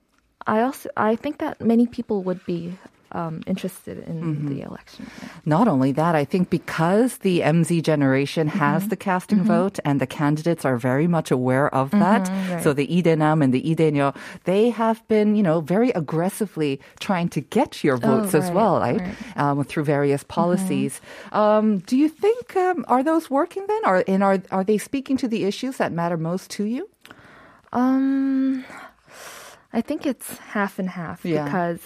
I 0.47 0.63
also 0.63 0.89
I 0.97 1.17
think 1.17 1.39
that 1.39 1.61
many 1.61 1.87
people 1.87 2.23
would 2.23 2.41
be 2.47 2.79
um, 3.15 3.35
interested 3.47 3.97
in 4.11 4.17
Mm-hmm. 4.21 4.49
the 4.53 4.61
election. 4.69 5.07
Not 5.47 5.67
only 5.69 5.93
that, 6.01 6.15
I 6.23 6.25
think 6.33 6.51
because 6.51 7.19
the 7.19 7.41
MZ 7.41 7.71
generation 7.83 8.49
has 8.49 8.83
Mm-hmm. 8.83 8.89
the 8.91 8.97
casting 9.09 9.43
vote 9.45 9.79
and 9.87 10.01
the 10.01 10.07
candidates 10.21 10.65
are 10.69 10.77
very 10.91 11.07
much 11.07 11.31
aware 11.31 11.69
of 11.75 11.91
that. 11.93 12.25
Mm-hmm, 12.27 12.63
So 12.65 12.73
the 12.75 12.87
Idenam 12.99 13.39
and 13.45 13.53
the 13.55 13.63
Idenyo, 13.63 14.15
they 14.51 14.71
have 14.71 14.99
been, 15.09 15.37
you 15.39 15.43
know, 15.49 15.61
very 15.63 15.91
aggressively 15.95 16.81
trying 16.99 17.29
to 17.37 17.41
get 17.41 17.85
your 17.87 17.97
votes 17.97 18.35
as 18.35 18.45
Oh, 18.45 18.47
right, 18.49 18.55
well, 18.59 18.77
right? 18.81 19.01
right. 19.01 19.17
Um, 19.37 19.65
through 19.65 19.85
various 19.87 20.23
policies. 20.25 21.01
Um, 21.33 21.79
do 21.91 21.95
you 21.97 22.09
think 22.09 22.57
um, 22.57 22.85
are 22.89 23.03
those 23.03 23.31
working 23.31 23.65
then? 23.71 23.83
Are 23.85 24.03
and 24.09 24.23
are 24.23 24.39
are 24.51 24.65
they 24.65 24.79
speaking 24.79 25.17
to 25.23 25.29
the 25.29 25.45
issues 25.45 25.77
that 25.79 25.93
matter 25.93 26.17
most 26.19 26.51
to 26.59 26.65
you? 26.65 26.85
Um, 27.73 28.65
I 29.73 29.81
think 29.81 30.07
it's 30.07 30.39
half 30.55 30.79
and 30.79 30.89
half 30.89 31.25
Yeah. 31.25 31.45
because 31.45 31.81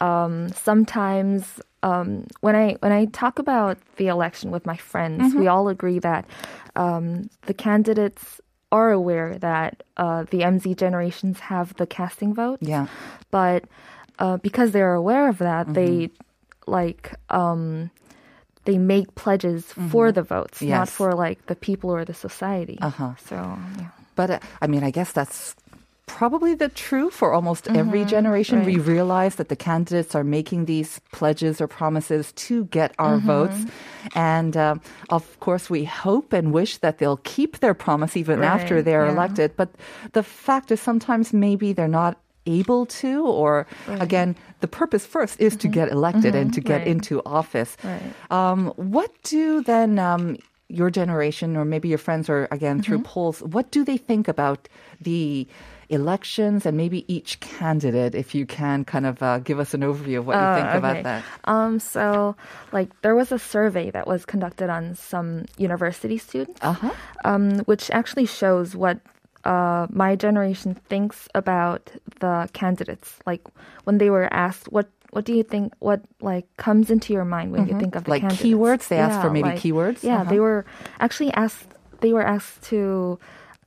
um, 0.00 0.48
sometimes 0.52 1.60
um, 1.82 2.26
when 2.40 2.54
I 2.56 2.76
when 2.80 2.92
I 2.92 3.06
talk 3.06 3.38
about 3.38 3.78
the 3.96 4.08
election 4.08 4.50
with 4.50 4.64
my 4.66 4.76
friends, 4.76 5.22
Mm-hmm. 5.22 5.40
we 5.40 5.46
all 5.48 5.68
agree 5.68 5.98
that 6.00 6.24
um, 6.76 7.28
the 7.46 7.54
candidates 7.54 8.40
are 8.72 8.90
aware 8.92 9.36
that 9.38 9.82
uh, 9.96 10.22
the 10.30 10.40
MZ 10.40 10.76
generations 10.76 11.40
have 11.40 11.74
the 11.76 11.86
casting 11.86 12.34
vote. 12.34 12.58
Yeah. 12.60 12.86
but 13.30 13.64
uh, 14.18 14.36
because 14.38 14.70
they're 14.72 14.94
aware 14.94 15.28
of 15.28 15.38
that, 15.38 15.72
they 15.74 16.08
Mm-hmm. 16.08 16.70
like 16.70 17.14
um, 17.30 17.90
they 18.66 18.76
make 18.78 19.14
pledges 19.14 19.72
for 19.90 20.12
the 20.12 20.22
votes, 20.22 20.60
not 20.62 20.86
Mm-hmm. 20.88 20.96
For 20.96 21.12
like 21.14 21.46
the 21.46 21.56
people 21.56 21.90
or 21.90 22.04
the 22.04 22.14
society. 22.14 22.78
Uh-huh. 22.82 23.14
So 23.28 23.36
yeah. 23.80 23.88
But 24.14 24.30
uh, 24.30 24.38
I 24.60 24.66
mean, 24.66 24.84
I 24.84 24.90
guess 24.90 25.12
that's 25.12 25.56
probably 26.18 26.54
the 26.54 26.68
true 26.86 27.08
for 27.10 27.28
almost 27.32 27.68
every 27.80 28.04
generation. 28.04 28.64
We 28.64 28.78
realize 28.96 29.34
that 29.36 29.48
the 29.48 29.56
candidates 29.56 30.12
are 30.18 30.24
making 30.24 30.60
these 30.66 30.90
pledges 31.12 31.60
or 31.62 31.68
promises 31.80 32.32
to 32.46 32.54
get 32.66 32.90
our 32.98 33.18
votes. 33.18 33.58
And 34.14 34.56
um, 34.56 34.80
of 35.08 35.24
course, 35.46 35.70
we 35.70 35.84
hope 35.84 36.32
and 36.38 36.52
wish 36.52 36.72
that 36.78 36.98
they'll 36.98 37.22
keep 37.36 37.60
their 37.60 37.74
promise 37.74 38.16
even 38.16 38.42
after 38.42 38.82
they're 38.82 39.06
yeah. 39.06 39.12
elected. 39.12 39.48
But 39.56 39.70
the 40.12 40.22
fact 40.22 40.70
is, 40.70 40.80
sometimes 40.80 41.32
maybe 41.32 41.72
they're 41.72 41.96
not 42.02 42.14
able 42.46 42.86
to, 42.86 43.26
or 43.26 43.66
again, 43.86 44.34
the 44.60 44.68
purpose 44.68 45.04
first 45.06 45.40
is 45.40 45.56
to 45.56 45.68
get 45.68 45.86
elected 45.90 46.34
and 46.34 46.52
to 46.54 46.60
get 46.60 46.78
Right. 46.78 46.86
into 46.92 47.22
office. 47.24 47.76
Right. 47.84 48.02
Um, 48.30 48.72
what 48.76 49.10
do 49.22 49.62
then 49.62 49.98
um, 49.98 50.36
your 50.68 50.90
generation, 50.90 51.56
or 51.56 51.64
maybe 51.64 51.88
your 51.88 51.98
friends, 51.98 52.28
or 52.28 52.48
again 52.50 52.82
through 52.82 53.02
polls, 53.02 53.42
what 53.42 53.70
do 53.70 53.84
they 53.84 53.98
think 53.98 54.26
about 54.28 54.68
the 55.00 55.46
elections 55.90 56.64
and 56.66 56.76
maybe 56.76 57.04
each 57.12 57.40
candidate? 57.40 58.14
If 58.14 58.34
you 58.34 58.46
can 58.46 58.84
kind 58.84 59.04
of 59.06 59.22
uh, 59.22 59.38
give 59.40 59.58
us 59.60 59.74
an 59.74 59.82
overview 59.82 60.18
of 60.18 60.26
what 60.26 60.36
you 60.36 60.42
Oh, 60.42 60.54
think 60.54 60.74
about 60.74 60.96
okay. 60.96 61.02
that. 61.02 61.24
Um, 61.44 61.78
so 61.80 62.36
like 62.72 62.88
there 63.02 63.14
was 63.14 63.32
a 63.32 63.38
survey 63.38 63.90
that 63.90 64.06
was 64.06 64.24
conducted 64.24 64.70
on 64.70 64.94
some 64.94 65.44
university 65.58 66.16
students, 66.18 66.58
Uh-huh. 66.62 66.90
um, 67.24 67.58
which 67.66 67.90
actually 67.90 68.26
shows 68.26 68.74
what 68.74 69.00
uh, 69.44 69.86
my 69.90 70.16
generation 70.16 70.74
thinks 70.88 71.28
about 71.34 71.90
the 72.20 72.48
candidates. 72.52 73.18
Like 73.26 73.42
when 73.84 73.98
they 73.98 74.10
were 74.10 74.28
asked, 74.32 74.70
what 74.72 74.88
what 75.12 75.24
do 75.24 75.34
you 75.34 75.42
think? 75.42 75.72
What 75.80 76.02
like 76.20 76.46
comes 76.56 76.88
into 76.88 77.12
your 77.12 77.24
mind 77.24 77.50
when 77.50 77.66
you 77.66 77.74
think 77.80 77.96
of 77.96 78.04
the 78.04 78.10
Mm-hmm. 78.10 78.10
Like 78.10 78.22
candidates? 78.22 78.46
keywords? 78.46 78.88
They 78.88 78.98
asked 78.98 79.20
for 79.20 79.30
maybe 79.30 79.48
like- 79.48 79.58
keywords? 79.58 80.04
Yeah, 80.04 80.22
Uh-huh. 80.22 80.30
they 80.30 80.38
were 80.40 80.64
actually 81.00 81.32
asked. 81.34 81.66
They 82.00 82.12
were 82.12 82.22
asked 82.22 82.62
to 82.70 83.18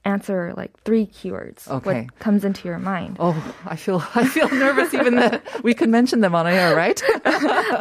answer 0.05 0.53
like 0.57 0.71
three 0.83 1.07
keywords. 1.07 1.67
Okay. 1.67 2.01
What 2.03 2.19
comes 2.19 2.43
into 2.43 2.67
your 2.67 2.77
mind? 2.79 3.17
Oh, 3.19 3.35
I 3.65 3.75
feel 3.77 4.03
I 4.15 4.25
feel 4.27 4.49
nervous 4.49 4.93
even 4.93 5.15
that 5.15 5.41
we 5.63 5.73
can 5.73 5.91
mention 5.91 6.19
them 6.21 6.35
on 6.35 6.45
air, 6.47 6.75
right? 6.75 7.01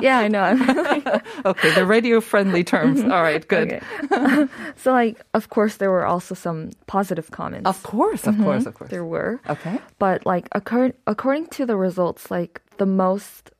yeah, 0.00 0.18
I 0.18 0.28
know. 0.28 1.20
okay, 1.46 1.74
the 1.74 1.84
radio 1.86 2.20
friendly 2.20 2.62
terms. 2.64 3.00
All 3.02 3.22
right, 3.22 3.46
good. 3.48 3.80
Okay. 4.12 4.48
so, 4.76 4.92
like, 4.92 5.20
of 5.34 5.48
course, 5.50 5.76
there 5.76 5.90
were 5.90 6.06
also 6.06 6.34
some 6.34 6.70
positive 6.86 7.30
comments. 7.30 7.68
Of 7.68 7.82
course, 7.82 8.26
of 8.26 8.36
course, 8.38 8.66
of 8.66 8.74
course. 8.74 8.90
There 8.90 9.04
were. 9.04 9.40
Okay. 9.48 9.78
But, 9.98 10.24
like, 10.24 10.48
according, 10.52 10.94
according 11.06 11.46
to 11.58 11.66
the 11.66 11.76
results, 11.76 12.30
like, 12.30 12.60
the 12.78 12.86
most, 12.86 13.50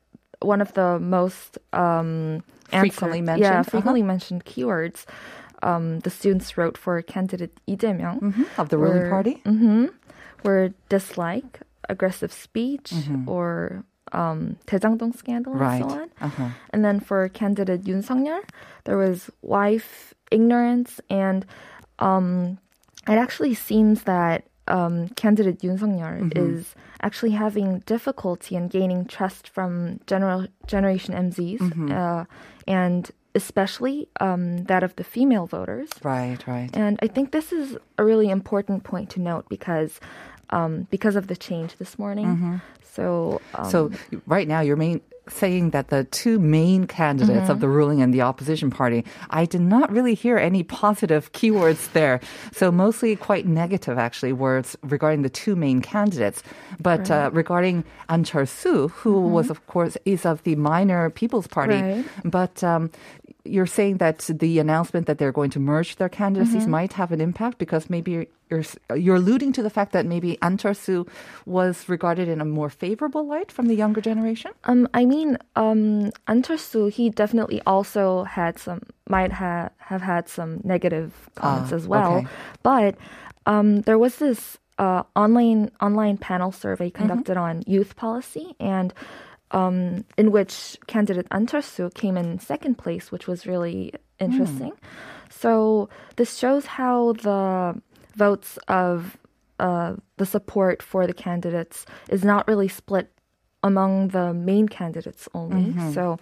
one 0.41 0.61
of 0.61 0.73
the 0.73 0.99
most 0.99 1.57
um, 1.73 2.43
Frequently 2.69 3.19
answered- 3.19 3.25
mentioned, 3.25 3.39
Yeah, 3.43 3.59
uh-huh. 3.59 3.63
frequently 3.69 4.03
mentioned 4.03 4.45
keywords 4.45 5.05
um, 5.63 5.99
the 5.99 6.09
students 6.09 6.57
wrote 6.57 6.77
for 6.77 7.01
candidate 7.01 7.57
Lee 7.67 7.77
Jae-myung 7.77 8.19
mm-hmm. 8.19 8.43
of 8.57 8.69
the 8.69 8.77
ruling 8.77 9.03
were, 9.03 9.09
party, 9.09 9.41
mm-hmm, 9.45 9.85
were 10.43 10.73
dislike 10.89 11.61
aggressive 11.89 12.31
speech 12.31 12.91
mm-hmm. 12.93 13.27
or 13.27 13.83
um, 14.11 14.57
Daejangdong 14.67 15.15
scandal 15.17 15.53
right. 15.53 15.81
and 15.81 15.91
so 15.91 16.01
on. 16.01 16.09
Uh-huh. 16.21 16.49
And 16.71 16.85
then 16.85 16.99
for 16.99 17.27
candidate 17.29 17.83
Yoon 17.83 18.03
Sung-yeol, 18.03 18.43
there 18.83 18.97
was 18.97 19.29
wife 19.41 20.13
ignorance 20.31 20.99
and 21.09 21.45
um, 21.99 22.59
it 23.07 23.17
actually 23.17 23.53
seems 23.53 24.03
that 24.03 24.45
um, 24.67 25.09
candidate 25.09 25.59
Yoon 25.59 25.79
Sung-yeol 25.79 26.29
mm-hmm. 26.29 26.55
is 26.55 26.75
actually 27.01 27.31
having 27.31 27.79
difficulty 27.79 28.55
in 28.55 28.67
gaining 28.67 29.05
trust 29.05 29.49
from 29.49 29.99
general 30.07 30.47
Generation 30.67 31.13
MZs 31.13 31.59
mm-hmm. 31.59 31.91
uh, 31.91 32.25
and 32.67 33.11
especially 33.35 34.07
um, 34.19 34.63
that 34.65 34.83
of 34.83 34.95
the 34.95 35.03
female 35.03 35.47
voters. 35.47 35.89
Right, 36.03 36.37
right. 36.47 36.69
And 36.75 36.99
I 37.01 37.07
think 37.07 37.31
this 37.31 37.51
is 37.51 37.77
a 37.97 38.03
really 38.03 38.29
important 38.29 38.83
point 38.83 39.09
to 39.11 39.19
note 39.21 39.47
because 39.49 39.99
um, 40.49 40.87
because 40.91 41.15
of 41.15 41.27
the 41.27 41.35
change 41.35 41.77
this 41.77 41.97
morning. 41.97 42.61
So 42.83 43.41
um, 43.55 43.69
So 43.69 43.91
right 44.27 44.47
now, 44.47 44.61
your 44.61 44.75
main 44.75 45.01
saying 45.29 45.69
that 45.69 45.87
the 45.87 46.03
two 46.03 46.37
main 46.37 46.85
candidates 46.85 47.49
of 47.49 47.61
the 47.61 47.69
ruling 47.69 48.01
and 48.01 48.13
the 48.13 48.21
opposition 48.21 48.69
party, 48.69 49.05
I 49.29 49.45
did 49.45 49.61
not 49.61 49.89
really 49.89 50.15
hear 50.15 50.37
any 50.37 50.63
positive 50.63 51.31
keywords 51.31 51.91
there. 51.93 52.19
So 52.51 52.71
mostly 52.73 53.15
quite 53.15 53.47
negative, 53.47 53.97
actually, 53.97 54.33
words 54.33 54.75
regarding 54.83 55.21
the 55.21 55.29
two 55.29 55.55
main 55.55 55.79
candidates. 55.81 56.43
But 56.77 57.09
uh, 57.09 57.29
regarding 57.31 57.85
An 58.09 58.25
Chul-soo, 58.25 58.89
who 58.89 59.21
was, 59.21 59.49
of 59.49 59.65
course, 59.65 59.95
is 60.03 60.25
of 60.25 60.43
the 60.43 60.55
minor 60.57 61.09
People's 61.09 61.47
Party, 61.47 61.81
Right. 61.81 62.05
but 62.25 62.61
um, 62.61 62.91
you're 63.45 63.65
saying 63.67 63.97
that 63.97 64.19
the 64.19 64.59
announcement 64.59 65.05
that 65.07 65.17
they're 65.17 65.33
going 65.33 65.49
to 65.51 65.59
merge 65.59 65.97
their 65.97 66.09
candidacies 66.09 66.65
might 66.65 66.93
have 66.93 67.11
an 67.11 67.19
impact 67.19 67.57
because 67.57 67.89
maybe 67.89 68.27
you're 68.49 68.63
you're 68.95 69.15
alluding 69.17 69.51
to 69.53 69.61
the 69.63 69.69
fact 69.69 69.91
that 69.91 70.05
maybe 70.05 70.37
An 70.41 70.57
Chul-soo 70.57 71.05
was 71.45 71.89
regarded 71.89 72.27
in 72.29 72.39
a 72.39 72.45
more 72.45 72.69
favorable 72.69 73.25
light 73.27 73.51
from 73.51 73.65
the 73.67 73.75
younger 73.75 73.99
generation. 73.99 74.51
Um, 74.65 74.87
I 74.93 75.03
mean, 75.05 75.37
um, 75.55 76.11
An 76.27 76.41
Chul-soo, 76.43 76.87
he 76.87 77.09
definitely 77.09 77.61
also 77.65 78.23
had 78.23 78.57
some, 78.59 78.81
might 79.09 79.33
ha- 79.33 79.69
have 79.77 80.01
had 80.01 80.29
some 80.29 80.61
negative 80.63 81.11
comments 81.35 81.71
Ah, 81.73 81.75
as 81.75 81.87
well. 81.87 82.13
okay. 82.17 82.27
But 82.61 82.95
um, 83.45 83.81
there 83.81 83.97
was 83.97 84.17
this 84.17 84.57
uh, 84.79 85.03
online 85.15 85.69
online 85.81 86.17
panel 86.17 86.51
survey 86.51 86.89
Mm-hmm. 86.89 86.97
conducted 87.07 87.37
on 87.37 87.63
youth 87.67 87.95
policy, 87.95 88.55
and 88.59 88.93
um, 89.53 90.03
in 90.17 90.31
which 90.31 90.77
candidate 90.87 91.27
An 91.31 91.45
Chul-soo 91.47 91.89
came 91.95 92.17
in 92.17 92.39
second 92.39 92.75
place, 92.77 93.11
which 93.11 93.27
was 93.27 93.45
really 93.47 93.93
interesting. 94.19 94.73
So 95.29 95.89
this 96.17 96.37
shows 96.37 96.65
how 96.65 97.13
the 97.13 97.79
votes 98.15 98.57
of 98.67 99.17
uh, 99.59 99.95
the 100.17 100.25
support 100.25 100.81
for 100.81 101.07
the 101.07 101.13
candidates 101.13 101.85
is 102.09 102.23
not 102.23 102.47
really 102.47 102.67
split 102.67 103.11
among 103.63 104.09
the 104.09 104.33
main 104.33 104.67
candidates 104.67 105.29
only. 105.33 105.71
So 105.93 106.19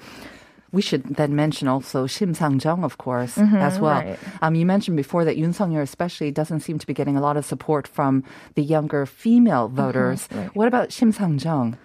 We 0.71 0.81
should 0.81 1.03
then 1.15 1.35
mention 1.35 1.67
also 1.67 2.07
Shim 2.07 2.35
Sang-jung, 2.35 2.83
of 2.85 2.97
course, 2.97 3.37
as 3.37 3.77
well. 3.79 3.99
right. 3.99 4.19
Um, 4.41 4.55
you 4.55 4.65
mentioned 4.65 4.95
before 4.95 5.25
that 5.25 5.35
Yoon 5.37 5.53
Sung-yeol 5.53 5.81
especially 5.81 6.31
doesn't 6.31 6.61
seem 6.61 6.79
to 6.79 6.87
be 6.87 6.93
getting 6.93 7.17
a 7.17 7.21
lot 7.21 7.35
of 7.35 7.43
support 7.43 7.87
from 7.87 8.23
the 8.55 8.63
younger 8.63 9.05
female 9.05 9.67
voters. 9.67 10.27
What 10.53 10.67
about 10.67 10.89
Shim 10.89 11.13
Sang-jung? 11.13 11.77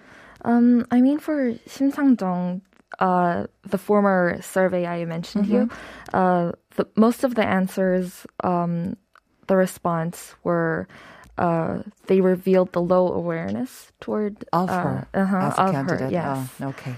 Um, 0.47 0.87
I 0.91 1.01
mean, 1.01 1.19
for 1.19 1.53
Shim 1.67 1.93
Sang-dong, 1.93 2.61
uh, 2.99 3.47
the 3.67 3.77
former 3.77 4.41
survey 4.41 4.87
I 4.87 5.03
mentioned 5.03 5.45
you, 5.45 5.69
uh, 6.13 6.53
the, 6.77 6.87
most 6.95 7.25
of 7.25 7.35
the 7.35 7.45
answers, 7.45 8.25
um, 8.43 8.95
the 9.47 9.57
response 9.57 10.35
were, 10.43 10.87
uh, 11.37 11.83
they 12.07 12.21
revealed 12.21 12.71
the 12.71 12.81
low 12.81 13.11
awareness 13.11 13.91
toward 13.99 14.45
of 14.53 14.69
uh, 14.69 14.81
her 14.81 15.07
uh-huh, 15.13 15.37
as 15.37 15.57
a 15.57 15.61
of 15.63 15.71
candidate. 15.73 15.99
Her, 15.99 16.09
yes. 16.11 16.49
Oh, 16.61 16.67
okay. 16.69 16.95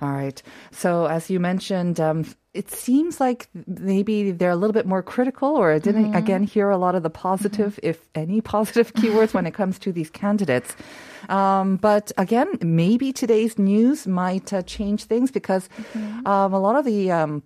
All 0.00 0.12
right. 0.12 0.40
So 0.70 1.06
as 1.06 1.28
you 1.28 1.40
mentioned, 1.40 1.98
um, 1.98 2.24
it 2.56 2.70
seems 2.70 3.20
like 3.20 3.48
maybe 3.66 4.32
they're 4.32 4.50
a 4.50 4.56
little 4.56 4.72
bit 4.72 4.86
more 4.86 5.02
critical, 5.02 5.50
or 5.56 5.72
I 5.72 5.78
didn't 5.78 6.06
Mm-hmm. 6.06 6.16
again 6.16 6.42
hear 6.44 6.70
a 6.70 6.78
lot 6.78 6.94
of 6.94 7.02
the 7.02 7.10
positive, 7.10 7.78
if 7.82 8.08
any, 8.14 8.40
positive 8.40 8.94
keywords 8.98 9.34
when 9.34 9.46
it 9.46 9.52
comes 9.54 9.78
to 9.80 9.92
these 9.92 10.10
candidates. 10.10 10.74
Um, 11.28 11.76
but 11.76 12.12
again, 12.16 12.48
maybe 12.62 13.12
today's 13.12 13.58
news 13.58 14.06
might 14.06 14.52
uh, 14.52 14.62
change 14.62 15.04
things 15.04 15.30
because 15.30 15.68
Mm-hmm. 15.94 16.26
um, 16.26 16.52
a 16.54 16.60
lot 16.60 16.76
of 16.76 16.84
the 16.84 17.10
um, 17.10 17.42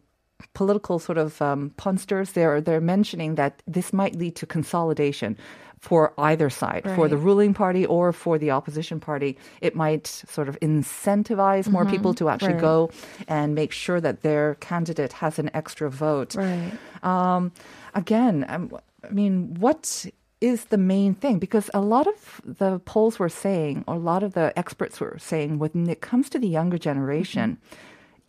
political 0.55 0.99
sort 0.99 1.19
of 1.19 1.41
um, 1.43 1.71
punsters 1.77 2.33
they're 2.33 2.61
they're 2.61 2.81
mentioning 2.81 3.35
that 3.37 3.63
this 3.67 3.93
might 3.93 4.15
lead 4.17 4.35
to 4.37 4.47
consolidation 4.47 5.37
for 5.81 6.13
either 6.19 6.51
side. 6.51 6.85
For 6.95 7.09
the 7.09 7.17
ruling 7.17 7.55
party 7.55 7.87
or 7.87 8.13
for 8.13 8.37
the 8.39 8.51
opposition 8.51 9.01
party 9.01 9.39
it 9.63 9.75
might 9.75 10.07
sort 10.07 10.49
of 10.49 10.59
incentivize 10.61 11.69
more 11.69 11.87
people 11.87 12.13
to 12.15 12.29
actually 12.29 12.53
Right. 12.55 12.61
go 12.61 12.91
and 13.29 13.55
make 13.55 13.73
sure 13.73 14.01
that 14.01 14.21
their 14.23 14.57
candidate 14.61 15.13
has 15.15 15.39
an 15.39 15.51
extra 15.55 15.89
vote. 15.91 16.35
Right. 16.37 16.73
um, 17.03 17.53
again 17.95 18.45
um, 18.49 18.71
i 19.09 19.11
mean 19.11 19.55
what 19.59 20.07
is 20.41 20.65
the 20.73 20.79
main 20.79 21.13
thing? 21.13 21.39
Because 21.39 21.69
a 21.75 21.83
lot 21.83 22.07
of 22.07 22.41
the 22.47 22.79
polls 22.89 23.19
were 23.19 23.29
saying 23.29 23.85
or 23.87 23.97
a 23.97 23.99
lot 23.99 24.23
of 24.23 24.33
the 24.33 24.57
experts 24.59 24.99
were 24.99 25.17
saying 25.21 25.59
when 25.61 25.87
it 25.89 26.01
comes 26.01 26.31
to 26.31 26.39
the 26.39 26.49
younger 26.49 26.79
generation 26.79 27.59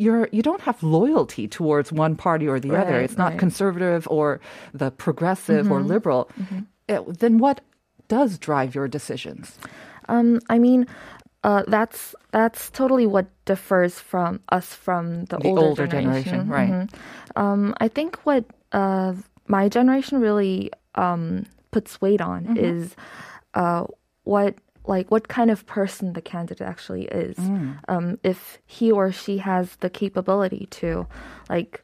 you're 0.02 0.28
you 0.32 0.42
don't 0.42 0.62
have 0.62 0.82
loyalty 0.82 1.48
towards 1.48 1.92
one 1.92 2.16
party 2.16 2.48
or 2.48 2.60
the 2.60 2.76
other. 2.76 3.00
It's 3.00 3.18
not 3.18 3.32
right. 3.32 3.40
conservative 3.40 4.08
or 4.10 4.42
the 4.74 4.90
progressive 4.92 5.72
or 5.72 5.82
liberal. 5.82 6.30
Uh, 6.90 7.04
then 7.08 7.38
what 7.38 7.62
does 8.08 8.38
drive 8.40 8.74
your 8.76 8.88
decisions? 8.88 9.60
Um, 10.10 10.40
I 10.50 10.58
mean, 10.58 10.88
uh, 11.44 11.64
that's 11.68 12.16
that's 12.32 12.70
totally 12.72 13.06
what 13.06 13.28
differs 13.46 14.00
from 14.00 14.40
us 14.50 14.74
from 14.74 15.26
the, 15.26 15.38
The 15.38 15.48
older 15.48 15.62
older, 15.62 15.88
generation, 15.88 16.48
generation, 16.48 16.50
right. 16.50 16.70
Mhm. 16.70 17.42
Um, 17.42 17.74
I 17.78 17.88
think 17.88 18.18
what 18.26 18.44
uh, 18.72 19.14
my 19.48 19.70
generation 19.70 20.20
really 20.20 20.72
um, 20.96 21.46
puts 21.72 22.02
weight 22.02 22.22
on 22.22 22.58
is 22.58 22.96
uh, 23.54 23.86
what 24.24 24.56
like 24.86 25.12
what 25.12 25.28
kind 25.28 25.52
of 25.52 25.66
person 25.66 26.14
the 26.14 26.22
candidate 26.22 26.68
actually 26.68 27.06
is. 27.06 27.38
Um, 27.88 28.18
if 28.24 28.60
he 28.66 28.92
or 28.92 29.12
she 29.12 29.38
has 29.38 29.76
the 29.78 29.90
capability 29.90 30.68
to 30.72 31.08
like 31.50 31.84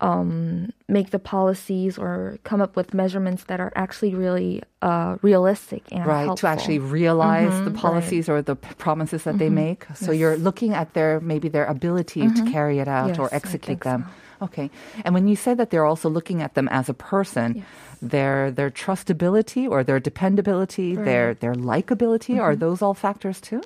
um, 0.00 0.72
make 0.86 1.10
the 1.10 1.18
policies 1.18 1.98
or 1.98 2.38
come 2.44 2.60
up 2.60 2.76
with 2.76 2.94
measurements 2.94 3.44
that 3.44 3.58
are 3.58 3.72
actually 3.74 4.14
really 4.14 4.62
uh, 4.80 5.16
realistic 5.22 5.82
and 5.90 6.06
right 6.06 6.26
helpful. 6.26 6.36
to 6.36 6.46
actually 6.46 6.78
realize 6.78 7.64
the 7.64 7.72
policies 7.72 8.28
or 8.28 8.40
the 8.40 8.54
promises 8.54 9.24
that 9.24 9.38
they 9.38 9.50
make. 9.50 9.86
So 9.94 10.12
you're 10.12 10.36
looking 10.36 10.72
at 10.72 10.94
their 10.94 11.20
maybe 11.20 11.48
their 11.48 11.66
ability 11.66 12.28
to 12.28 12.44
carry 12.44 12.78
it 12.78 12.86
out 12.86 13.08
Yes, 13.08 13.18
or 13.18 13.28
execute 13.34 13.80
them 13.80 14.06
okay 14.40 14.70
and 15.04 15.14
when 15.14 15.28
you 15.28 15.36
say 15.36 15.54
that 15.54 15.70
they're 15.70 15.84
also 15.84 16.08
looking 16.08 16.42
at 16.42 16.54
them 16.54 16.68
as 16.68 16.88
a 16.88 16.94
person 16.94 17.64
their 18.00 18.50
their 18.50 18.70
trustability 18.70 19.68
or 19.68 19.82
their 19.82 20.00
dependability 20.00 20.94
their 20.94 21.34
their 21.34 21.54
likability 21.54 22.38
are 22.38 22.54
those 22.54 22.82
all 22.82 22.94
factors 22.94 23.40
too 23.40 23.60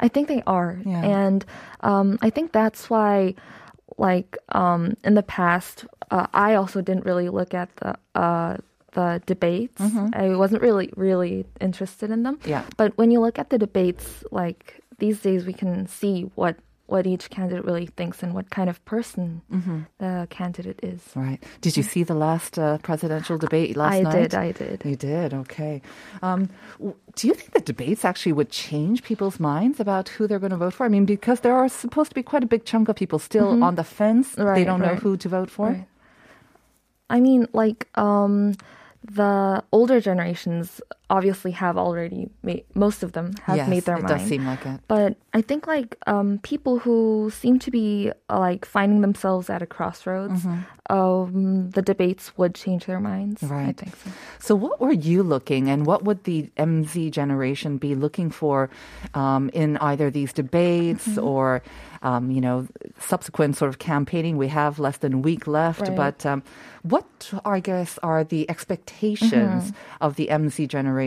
I 0.00 0.08
think 0.08 0.28
they 0.28 0.42
are. 0.46 0.80
Yeah. 0.84 1.04
And 1.04 1.44
um, 1.80 2.18
I 2.22 2.30
think 2.30 2.52
that's 2.52 2.90
why, 2.90 3.34
like, 3.98 4.36
um, 4.48 4.96
in 5.04 5.14
the 5.14 5.22
past, 5.22 5.84
uh, 6.10 6.26
I 6.32 6.54
also 6.54 6.80
didn't 6.80 7.04
really 7.04 7.28
look 7.28 7.54
at 7.54 7.68
the. 7.76 7.96
Uh, 8.14 8.56
the 8.92 9.22
debates. 9.24 9.80
I 10.12 10.34
wasn't 10.34 10.62
really, 10.62 10.90
really 10.96 11.46
interested 11.60 12.10
in 12.10 12.24
them. 12.24 12.38
Mm-hmm. 12.38 12.50
Yeah. 12.50 12.64
But 12.76 12.98
when 12.98 13.12
you 13.12 13.20
look 13.20 13.38
at 13.38 13.50
the 13.50 13.56
debates, 13.56 14.24
like 14.32 14.82
these 14.98 15.20
days, 15.20 15.46
we 15.46 15.52
can 15.52 15.86
see 15.86 16.22
what 16.34 16.56
what 16.90 17.06
each 17.06 17.30
candidate 17.30 17.64
really 17.64 17.86
thinks 17.98 18.22
and 18.22 18.34
what 18.34 18.46
kind 18.50 18.68
of 18.72 18.76
person 18.84 19.42
Mm-hmm. 19.52 19.78
the 19.98 20.26
candidate 20.38 20.78
is. 20.82 21.00
right 21.14 21.40
did 21.64 21.76
you 21.78 21.84
see 21.92 22.02
the 22.12 22.18
last 22.26 22.58
uh, 22.58 22.78
presidential 22.88 23.36
debate 23.38 23.76
last 23.76 23.94
I 23.94 24.00
night 24.02 24.14
I 24.14 24.20
did. 24.22 24.34
I 24.34 24.52
did. 24.62 24.76
You 24.90 24.96
did, 24.96 25.28
okay. 25.42 25.74
Um, 26.28 26.48
do 27.18 27.22
you 27.28 27.34
think 27.38 27.50
the 27.58 27.60
debates 27.72 28.02
actually 28.10 28.34
would 28.38 28.50
change 28.50 28.96
people's 29.10 29.38
minds 29.52 29.78
about 29.86 30.06
who 30.14 30.26
they're 30.26 30.38
going 30.46 30.56
to 30.58 30.62
vote 30.66 30.74
for? 30.74 30.84
I 30.86 30.90
mean, 30.96 31.06
because 31.16 31.40
there 31.40 31.54
are 31.60 31.68
supposed 31.68 32.10
to 32.12 32.14
be 32.20 32.22
quite 32.32 32.44
a 32.48 32.50
big 32.54 32.64
chunk 32.70 32.88
of 32.88 32.96
people 32.96 33.18
still 33.18 33.62
on 33.64 33.74
the 33.80 33.84
fence. 33.84 34.26
they 34.34 34.42
Mm-hmm. 34.42 34.50
Right, 34.50 34.66
don't 34.70 34.80
know 34.88 34.96
who 35.04 35.16
to 35.24 35.28
vote 35.38 35.50
for. 35.50 35.68
Right. 35.68 35.86
I 37.08 37.18
mean, 37.20 37.46
like, 37.52 37.80
um, 37.98 38.54
the 39.02 39.62
older 39.72 39.98
generations 40.00 40.80
obviously 41.10 41.50
have 41.50 41.76
already 41.76 42.30
made, 42.42 42.64
most 42.74 43.02
of 43.02 43.12
them 43.12 43.32
have 43.42 43.56
yes, 43.58 43.68
made 43.68 43.84
their 43.84 43.96
minds. 43.98 44.10
it 44.10 44.14
mind. 44.14 44.20
does 44.22 44.28
seem 44.28 44.46
like 44.46 44.64
it. 44.64 44.80
But 44.88 45.16
I 45.34 45.42
think 45.42 45.66
like 45.66 45.96
um, 46.06 46.38
people 46.42 46.78
who 46.78 47.30
seem 47.34 47.58
to 47.66 47.70
be 47.70 48.12
uh, 48.30 48.38
like 48.38 48.64
finding 48.64 49.00
themselves 49.02 49.50
at 49.50 49.60
a 49.60 49.66
crossroads, 49.66 50.46
um, 50.88 51.70
the 51.70 51.82
debates 51.82 52.36
would 52.38 52.54
change 52.54 52.86
their 52.86 53.00
minds. 53.00 53.42
Right. 53.42 53.68
I 53.68 53.72
think 53.72 53.94
so. 53.96 54.10
So, 54.38 54.54
what 54.54 54.80
were 54.80 54.92
you 54.92 55.22
looking, 55.22 55.68
and 55.68 55.86
what 55.86 56.04
would 56.04 56.24
the 56.24 56.50
MZ 56.56 57.10
generation 57.10 57.78
be 57.78 57.94
looking 57.94 58.30
for 58.30 58.70
um, 59.14 59.50
in 59.52 59.76
either 59.78 60.10
these 60.10 60.32
debates 60.32 61.06
Mm-hmm. 61.06 61.24
or, 61.26 61.62
um, 62.02 62.30
you 62.30 62.40
know, 62.40 62.66
subsequent 62.98 63.56
sort 63.56 63.68
of 63.68 63.78
campaigning? 63.78 64.36
We 64.36 64.48
have 64.48 64.78
less 64.78 64.98
than 64.98 65.12
a 65.14 65.18
week 65.18 65.46
left, 65.46 65.80
Right. 65.82 65.96
but 65.96 66.26
um, 66.26 66.42
what, 66.82 67.06
I 67.44 67.60
guess, 67.60 67.98
are 68.02 68.24
the 68.24 68.48
expectations 68.50 69.70
Mm-hmm. 69.70 70.04
of 70.04 70.16
the 70.16 70.26
MZ 70.30 70.66
generation 70.68 70.99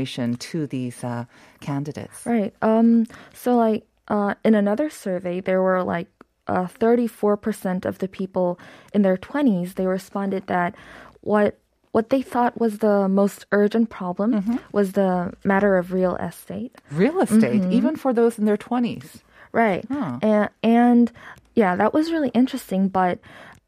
to 0.49 0.67
these 0.67 1.03
uh, 1.03 1.25
candidates? 1.59 2.25
Right. 2.25 2.53
Um. 2.61 3.05
So 3.33 3.55
like, 3.55 3.85
uh, 4.07 4.33
in 4.43 4.55
another 4.55 4.89
survey, 4.89 5.41
there 5.41 5.61
were 5.61 5.83
like. 5.83 6.07
Uh, 6.45 6.67
34% 6.67 7.85
of 7.85 7.99
the 7.99 8.07
people 8.09 8.59
in 8.93 9.01
their 9.01 9.15
20s 9.15 9.75
they 9.75 9.87
responded 9.87 10.43
that 10.47 10.75
what 11.21 11.55
what 11.95 12.09
they 12.11 12.21
thought 12.21 12.59
was 12.59 12.79
the 12.79 13.07
most 13.07 13.45
urgent 13.55 13.87
problem 13.89 14.33
Mm-hmm. 14.33 14.57
was 14.75 14.91
the 14.91 15.31
matter 15.45 15.77
of 15.79 15.93
real 15.93 16.17
estate 16.19 16.75
Real 16.91 17.21
estate, 17.23 17.61
Mm-hmm. 17.63 17.71
even 17.79 17.95
for 17.95 18.11
those 18.11 18.35
in 18.37 18.43
their 18.43 18.57
20s. 18.59 19.23
Right. 19.55 19.85
Huh. 19.87 20.19
And, 20.21 20.49
and 20.61 21.11
yeah, 21.55 21.77
that 21.79 21.93
was 21.93 22.11
really 22.11 22.27
interesting. 22.35 22.89
But 22.89 23.19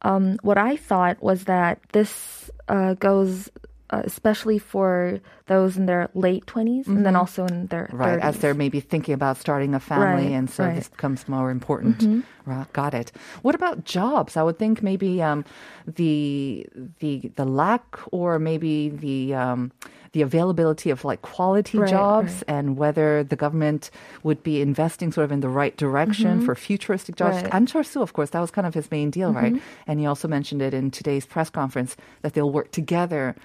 um, 0.02 0.36
what 0.44 0.58
I 0.58 0.76
thought 0.76 1.24
was 1.24 1.46
that 1.46 1.80
this 1.96 2.52
uh, 2.68 2.96
goes 3.00 3.48
uh, 3.90 4.02
especially 4.04 4.60
for 4.60 5.22
those 5.48 5.78
in 5.78 5.86
their 5.86 6.10
late 6.16 6.46
20s 6.48 6.88
and 6.88 7.06
then 7.06 7.16
also 7.16 7.46
in 7.46 7.68
their 7.68 7.86
Mm-hmm. 7.86 7.98
Right, 7.98 8.20
30s. 8.20 8.24
as 8.24 8.38
they're 8.40 8.54
maybe 8.56 8.80
thinking 8.80 9.14
about 9.14 9.38
starting 9.38 9.76
a 9.76 9.80
family, 9.80 10.26
Right, 10.30 10.32
and 10.40 10.50
so 10.50 10.64
right. 10.64 10.70
Mm-hmm. 10.70 10.78
this 10.80 10.88
becomes 10.90 11.28
more 11.30 11.52
important. 11.52 12.26
Right, 12.46 12.72
got 12.74 12.94
it. 12.94 13.12
What 13.42 13.56
about 13.56 13.86
jobs? 13.86 14.38
I 14.38 14.44
would 14.44 14.58
think 14.60 14.82
maybe 14.84 15.22
um, 15.22 15.46
the 15.88 16.66
the 17.00 17.32
the 17.36 17.46
lack 17.46 17.86
or 18.12 18.38
maybe 18.40 18.90
the 18.90 19.34
um, 19.34 19.72
the 20.14 20.22
availability 20.22 20.90
of 20.92 21.04
like 21.04 21.22
quality 21.24 21.78
Right, 21.78 21.90
jobs 21.90 22.34
right. 22.34 22.44
and 22.56 22.78
whether 22.78 23.24
the 23.24 23.36
government 23.36 23.90
would 24.24 24.42
be 24.44 24.62
investing 24.62 25.12
sort 25.12 25.26
of 25.26 25.32
in 25.32 25.42
the 25.42 25.50
right 25.50 25.76
direction 25.76 26.40
for 26.46 26.56
futuristic 26.56 27.16
jobs. 27.18 27.36
Mm-hmm. 27.38 27.46
Right. 27.46 27.54
An 27.54 27.66
Chul-soo, 27.68 28.02
of 28.02 28.14
course, 28.14 28.30
that 28.30 28.40
was 28.40 28.52
kind 28.52 28.66
of 28.68 28.74
his 28.74 28.90
main 28.92 29.10
deal, 29.10 29.34
right? 29.34 29.60
And 29.88 30.00
he 30.00 30.06
also 30.06 30.28
mentioned 30.28 30.62
it 30.62 30.74
in 30.74 30.90
today's 30.92 31.26
press 31.26 31.50
conference 31.50 31.98
that 32.22 32.34
they'll 32.34 32.52
work 32.60 32.72
together 32.72 33.36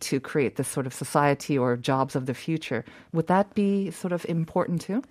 to 0.00 0.20
create 0.20 0.56
this 0.56 0.68
sort 0.68 0.86
of 0.86 0.92
society 0.92 1.47
or 1.56 1.76
jobs 1.76 2.14
of 2.16 2.26
the 2.26 2.34
future. 2.34 2.84
Would 3.12 3.28
that 3.28 3.54
be 3.54 3.90
sort 3.90 4.12
of 4.12 4.26
important 4.28 4.80
too? 4.82 5.02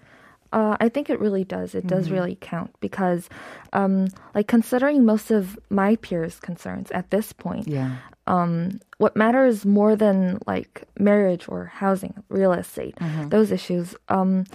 Uh, 0.54 0.78
I 0.80 0.88
think 0.90 1.10
it 1.10 1.20
really 1.20 1.44
does. 1.44 1.74
It 1.76 1.80
Mm-hmm. 1.80 1.88
does 1.96 2.10
really 2.12 2.38
count 2.40 2.72
because, 2.80 3.28
um, 3.74 4.08
like, 4.36 4.48
considering 4.48 5.04
most 5.04 5.32
of 5.32 5.58
my 5.70 5.96
peers' 5.98 6.40
concerns 6.40 6.90
at 6.92 7.10
this 7.12 7.34
point, 7.34 7.68
Yeah. 7.68 7.98
um, 8.28 8.80
what 8.98 9.16
matters 9.16 9.66
more 9.66 9.96
than 9.98 10.40
like 10.48 10.84
marriage 11.00 11.48
or 11.50 11.66
housing, 11.66 12.14
real 12.30 12.54
estate, 12.54 12.96
Mm-hmm. 12.96 13.28
those 13.30 13.52
issues. 13.52 13.96
Um, 14.08 14.46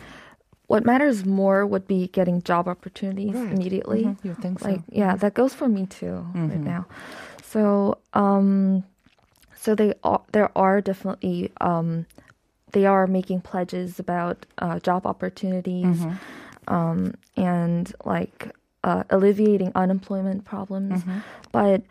what 0.68 0.86
matters 0.86 1.26
more 1.26 1.66
would 1.66 1.86
be 1.86 2.08
getting 2.08 2.40
job 2.42 2.66
opportunities 2.68 3.34
Right. 3.34 3.52
immediately. 3.52 4.04
Mhm. 4.04 4.16
You 4.24 4.34
think 4.34 4.60
so. 4.60 4.66
Mm-hmm. 4.66 4.72
Like, 4.76 4.82
yeah, 4.88 5.16
that 5.16 5.34
goes 5.34 5.52
for 5.52 5.68
me 5.68 5.84
too 5.86 6.24
right 6.34 6.56
now. 6.58 6.86
So, 7.42 7.98
um, 8.14 8.82
so 9.62 9.74
they 9.76 9.94
are, 10.02 10.20
there 10.32 10.50
are 10.58 10.80
definitely 10.80 11.52
um, 11.60 12.06
they 12.72 12.84
are 12.84 13.06
making 13.06 13.40
pledges 13.42 14.00
about 14.00 14.44
uh, 14.58 14.80
job 14.80 15.06
opportunities 15.06 16.04
um, 16.66 17.14
and 17.36 17.94
like 18.04 18.50
uh, 18.82 19.04
alleviating 19.10 19.70
unemployment 19.76 20.44
problems. 20.44 21.04
But 21.52 21.82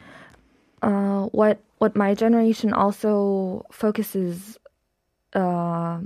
uh, 0.81 1.27
what 1.27 1.59
what 1.77 1.95
my 1.95 2.13
generation 2.13 2.73
also 2.73 3.65
focuses 3.71 4.57
uh, 5.33 6.01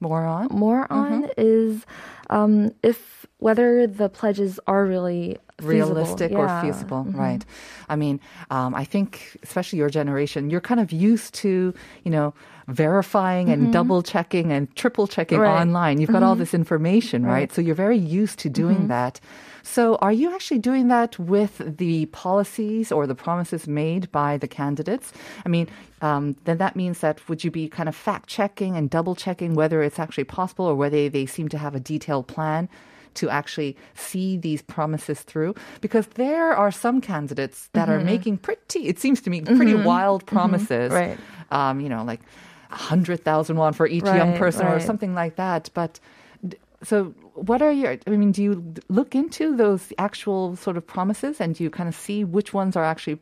More 0.00 0.24
on? 0.24 0.48
more 0.50 0.90
on 0.90 1.28
is 1.36 1.84
um, 2.30 2.72
if 2.82 3.26
whether 3.38 3.86
the 3.86 4.08
pledges 4.08 4.58
are 4.66 4.86
really 4.86 5.36
feasible. 5.60 5.94
realistic 5.94 6.32
or 6.32 6.46
Yeah. 6.46 6.60
feasible, 6.62 7.06
right? 7.14 7.44
I 7.88 7.96
mean, 7.96 8.20
um, 8.50 8.74
I 8.74 8.84
think 8.84 9.36
especially 9.42 9.78
your 9.78 9.90
generation, 9.90 10.50
you're 10.50 10.60
kind 10.60 10.80
of 10.80 10.92
used 10.92 11.34
to, 11.42 11.72
you 12.04 12.10
know, 12.10 12.34
verifying 12.68 13.48
and 13.48 13.72
double 13.72 14.00
checking 14.02 14.52
and 14.52 14.74
triple 14.76 15.06
checking 15.06 15.38
Mm-hmm. 15.38 15.42
Right. 15.42 15.50
Mm-hmm. 15.60 15.68
online. 15.70 16.00
You've 16.00 16.12
got 16.12 16.22
all 16.22 16.36
this 16.36 16.54
information, 16.54 17.26
right? 17.26 17.52
So 17.52 17.60
you're 17.60 17.74
very 17.74 17.98
used 17.98 18.38
to 18.40 18.48
doing 18.48 18.88
that. 18.88 19.20
So 19.62 19.96
are 19.96 20.12
you 20.12 20.32
actually 20.34 20.58
doing 20.60 20.88
that 20.88 21.18
with 21.18 21.54
the 21.78 22.06
policies 22.06 22.90
or 22.90 23.06
the 23.06 23.14
promises 23.14 23.66
made 23.68 24.10
by 24.12 24.38
the 24.38 24.48
candidates? 24.48 25.12
I 25.44 25.48
mean, 25.48 25.68
um, 26.00 26.36
then 26.44 26.58
that 26.58 26.76
means 26.76 27.00
that 27.00 27.16
would 27.28 27.44
you 27.44 27.50
be 27.50 27.68
kind 27.68 27.88
of 27.88 27.94
fact 27.94 28.28
checking 28.28 28.76
and 28.76 28.88
double 28.88 29.14
checking 29.14 29.54
whether 29.54 29.82
it's 29.82 29.98
actually 29.98 30.24
possible 30.24 30.64
or 30.64 30.74
whether 30.74 31.08
they 31.10 31.26
seem 31.26 31.48
to 31.48 31.58
have 31.58 31.74
a 31.74 31.80
detailed 31.80 32.26
plan? 32.26 32.68
To 33.14 33.28
actually 33.30 33.76
see 33.94 34.36
these 34.36 34.62
promises 34.62 35.20
through 35.22 35.54
because 35.80 36.06
there 36.14 36.52
are 36.54 36.70
some 36.70 37.00
candidates 37.00 37.68
that 37.72 37.88
are 37.88 38.00
making 38.00 38.38
pretty 38.38 38.86
it 38.88 38.98
seems 38.98 39.20
to 39.22 39.30
me 39.30 39.40
pretty 39.42 39.74
wild 39.74 40.24
promises. 40.26 40.92
Right. 40.92 41.18
um, 41.50 41.80
you 41.80 41.88
know 41.88 42.04
like 42.04 42.20
100,000 42.70 43.56
won 43.56 43.72
for 43.72 43.86
each 43.86 44.04
young 44.04 44.30
Right, 44.30 44.38
person 44.38 44.66
or 44.66 44.78
something 44.80 45.12
like 45.14 45.36
that. 45.36 45.70
But 45.74 45.98
so 46.82 47.06
what 47.34 47.60
are 47.62 47.72
your 47.72 47.98
i 48.06 48.10
mean 48.10 48.32
do 48.32 48.42
you 48.42 48.74
look 48.88 49.14
into 49.14 49.56
those 49.56 49.92
actual 49.98 50.56
sort 50.56 50.76
of 50.76 50.86
promises 50.86 51.40
and 51.40 51.54
do 51.54 51.62
you 51.64 51.70
kind 51.70 51.88
of 51.88 51.94
see 51.94 52.24
which 52.24 52.54
ones 52.54 52.76
are 52.76 52.84
actually 52.84 53.18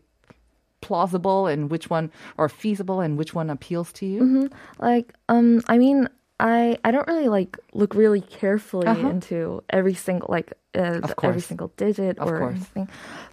plausible 0.80 1.46
and 1.48 1.70
which 1.70 1.90
one 1.90 2.10
are 2.38 2.48
feasible 2.48 3.00
and 3.00 3.18
which 3.18 3.34
one 3.34 3.50
appeals 3.50 3.92
to 3.92 4.06
you? 4.06 4.20
Mm-hmm. 4.20 4.46
like 4.78 5.12
um 5.28 5.60
i 5.68 5.76
mean 5.76 6.08
i 6.40 6.78
i 6.84 6.90
don't 6.90 7.06
really 7.08 7.28
like 7.28 7.58
look 7.74 7.94
really 7.94 8.20
carefully 8.20 8.86
Uh-huh. 8.88 9.08
into 9.10 9.62
every 9.70 9.94
single 9.94 10.28
like 10.30 10.52
uh, 10.74 11.00
every 11.22 11.40
single 11.40 11.68
digit 11.76 12.18
Of 12.18 12.28
or 12.28 12.38
course. 12.38 12.56
anything 12.56 12.88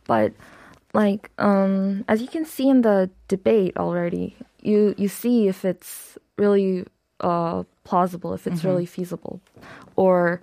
but 0.07 0.33
like 0.93 1.29
um 1.39 2.03
as 2.07 2.21
you 2.21 2.27
can 2.27 2.45
see 2.45 2.67
in 2.69 2.81
the 2.81 3.09
debate 3.27 3.75
already 3.77 4.35
you 4.61 4.95
you 4.97 5.07
see 5.07 5.47
if 5.47 5.63
it's 5.65 6.17
really 6.37 6.85
uh 7.19 7.63
plausible 7.83 8.33
if 8.33 8.47
it's 8.47 8.57
Mm-hmm. 8.59 8.67
really 8.67 8.85
feasible 8.85 9.39
or 9.95 10.41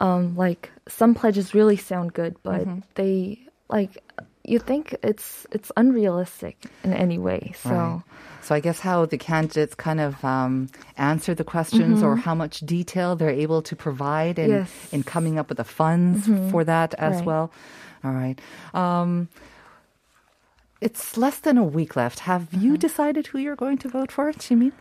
um 0.00 0.36
like 0.36 0.70
some 0.88 1.14
pledges 1.14 1.54
really 1.54 1.76
sound 1.76 2.12
good 2.12 2.36
but 2.42 2.62
Mm-hmm. 2.66 2.80
they 2.96 3.38
like 3.68 3.96
you 4.44 4.58
think 4.58 4.94
it's 5.02 5.46
it's 5.52 5.70
unrealistic 5.76 6.56
in 6.84 6.92
any 6.92 7.18
way 7.18 7.52
so 7.62 7.70
Right. 7.70 8.02
So 8.42 8.54
I 8.54 8.60
guess 8.60 8.78
how 8.80 9.06
the 9.06 9.16
candidates 9.16 9.74
kind 9.74 10.00
of 10.00 10.22
um, 10.22 10.68
answer 10.98 11.34
the 11.34 11.44
questions 11.44 12.02
or 12.02 12.14
how 12.16 12.34
much 12.34 12.60
detail 12.60 13.16
they're 13.16 13.30
able 13.44 13.62
to 13.62 13.74
provide 13.74 14.38
in, 14.38 14.50
Yes. 14.50 14.68
in 14.92 15.02
coming 15.02 15.38
up 15.38 15.48
with 15.48 15.56
the 15.56 15.64
funds 15.64 16.28
for 16.50 16.62
that 16.64 16.92
as 16.98 17.16
Right. 17.16 17.24
well. 17.26 17.50
All 18.04 18.12
right. 18.12 18.38
Um, 18.74 19.28
it's 20.80 21.16
less 21.16 21.38
than 21.38 21.56
a 21.56 21.64
week 21.64 21.96
left. 21.96 22.18
Have 22.28 22.52
you 22.52 22.76
decided 22.76 23.28
who 23.28 23.38
you're 23.38 23.56
going 23.56 23.78
to 23.78 23.88
vote 23.88 24.12
for, 24.12 24.30
Jimin? 24.32 24.72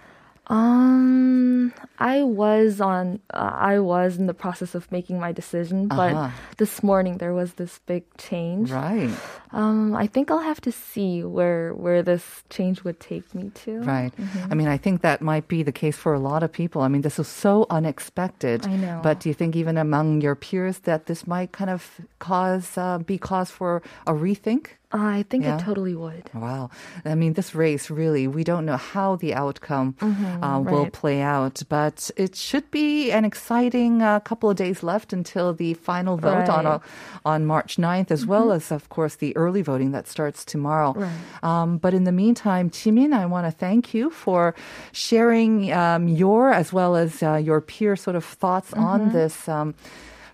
Um, 0.48 1.74
I 2.00 2.24
was 2.24 2.82
on. 2.82 3.20
Uh, 3.34 3.52
I 3.54 3.80
was 3.80 4.18
in 4.18 4.28
the 4.28 4.34
process 4.34 4.76
of 4.76 4.92
making 4.92 5.20
my 5.20 5.32
decision, 5.32 5.88
but 5.88 6.12
Uh-huh. 6.14 6.30
this 6.58 6.84
morning 6.84 7.18
there 7.18 7.34
was 7.34 7.54
this 7.54 7.80
big 7.86 8.04
change. 8.18 8.72
Right. 8.72 9.10
Um, 9.52 9.96
I 9.96 10.08
think 10.08 10.30
I'll 10.32 10.40
have 10.52 10.60
to 10.62 10.72
see 10.72 11.24
where 11.24 11.74
where 11.74 12.04
this 12.04 12.44
change 12.50 12.84
would 12.84 13.00
take 13.00 13.34
me 13.34 13.52
to. 13.64 13.80
Right. 13.82 14.12
Mm-hmm. 14.18 14.52
I 14.52 14.56
mean, 14.56 14.68
I 14.68 14.78
think 14.78 15.02
that 15.02 15.22
might 15.22 15.48
be 15.48 15.64
the 15.64 15.72
case 15.72 15.96
for 15.98 16.14
a 16.14 16.20
lot 16.20 16.44
of 16.44 16.52
people. 16.52 16.82
I 16.82 16.88
mean, 16.90 17.04
this 17.04 17.20
is 17.20 17.28
so 17.28 17.66
unexpected. 17.70 18.66
I 18.68 18.76
know. 18.76 19.00
But 19.02 19.20
do 19.22 19.30
you 19.30 19.36
think 19.36 19.56
even 19.56 19.78
among 19.78 20.22
your 20.22 20.36
peers 20.36 20.80
that 20.80 21.06
this 21.06 21.26
might 21.26 21.52
kind 21.54 21.70
of 21.70 22.02
cause 22.20 22.78
uh, 22.78 22.98
be 23.00 23.18
cause 23.18 23.50
for 23.50 23.82
a 24.08 24.14
rethink? 24.14 24.76
I 24.94 25.26
think 25.30 25.44
Yeah. 25.44 25.58
it 25.58 25.62
totally 25.62 25.96
would. 25.96 26.30
Wow. 26.34 26.70
I 27.04 27.16
mean, 27.16 27.34
this 27.34 27.56
race 27.56 27.90
really, 27.90 28.28
we 28.28 28.44
don't 28.44 28.66
know 28.66 28.78
how 28.78 29.16
the 29.16 29.34
outcome 29.34 29.96
uh, 30.00 30.62
will 30.64 30.90
play 30.92 31.20
out, 31.22 31.64
but 31.68 32.12
it 32.16 32.36
should 32.36 32.70
be 32.70 33.12
an 33.12 33.26
exciting 33.26 34.02
uh, 34.04 34.20
couple 34.20 34.50
of 34.52 34.56
days 34.56 34.84
left 34.84 35.12
until 35.12 35.52
the 35.54 35.74
final 35.74 36.16
vote 36.18 36.48
on, 36.48 36.68
uh, 36.68 36.80
on 37.26 37.46
March 37.46 37.78
9th, 37.78 38.12
as 38.12 38.26
well 38.26 38.52
as, 38.52 38.72
of 38.72 38.90
course, 38.90 39.16
the 39.16 39.36
early 39.36 39.64
voting 39.64 39.92
that 39.94 40.08
starts 40.08 40.46
tomorrow. 40.46 40.94
Right. 40.94 41.12
Um, 41.42 41.78
but 41.80 41.94
in 41.96 42.04
the 42.04 42.12
meantime, 42.12 42.70
Jimin, 42.70 43.14
I 43.14 43.26
want 43.26 43.48
to 43.48 43.52
thank 43.52 43.94
you 43.96 44.12
for 44.12 44.54
sharing 44.92 45.74
um, 45.74 46.08
your 46.08 46.54
as 46.54 46.72
well 46.72 46.96
as 46.96 47.24
uh, 47.24 47.36
your 47.36 47.62
peer 47.62 47.96
sort 47.96 48.16
of 48.16 48.24
thoughts 48.24 48.74
on 48.74 49.12
this. 49.12 49.50
Um, 49.50 49.74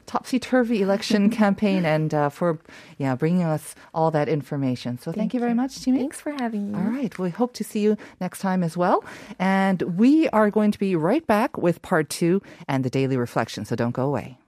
Topsy-turvy 0.10 0.82
election 0.82 1.30
campaign, 1.44 1.86
and 1.86 2.12
uh, 2.16 2.30
for 2.30 2.58
yeah 2.98 3.14
bringing 3.14 3.44
us 3.44 3.76
all 3.94 4.10
that 4.10 4.28
information. 4.28 4.98
So 4.98 5.12
thank, 5.12 5.36
you 5.36 5.40
very 5.40 5.54
much, 5.54 5.78
Jimin. 5.82 6.00
Thanks 6.00 6.20
for 6.20 6.32
having 6.32 6.72
me. 6.72 6.78
All 6.80 6.86
right. 6.86 7.14
We 7.20 7.30
hope 7.30 7.54
to 7.54 7.64
see 7.64 7.82
you 7.82 7.96
next 8.20 8.40
time 8.40 8.64
as 8.64 8.76
well. 8.76 9.06
And 9.38 9.84
we 10.00 10.28
are 10.30 10.50
going 10.50 10.72
to 10.72 10.80
be 10.80 10.96
right 10.96 11.26
back 11.28 11.60
with 11.60 11.84
part 11.84 12.10
two 12.10 12.42
and 12.68 12.84
the 12.84 12.90
daily 12.90 13.18
reflection. 13.18 13.66
So 13.66 13.76
don't 13.76 13.92
go 13.92 14.08
away. 14.08 14.39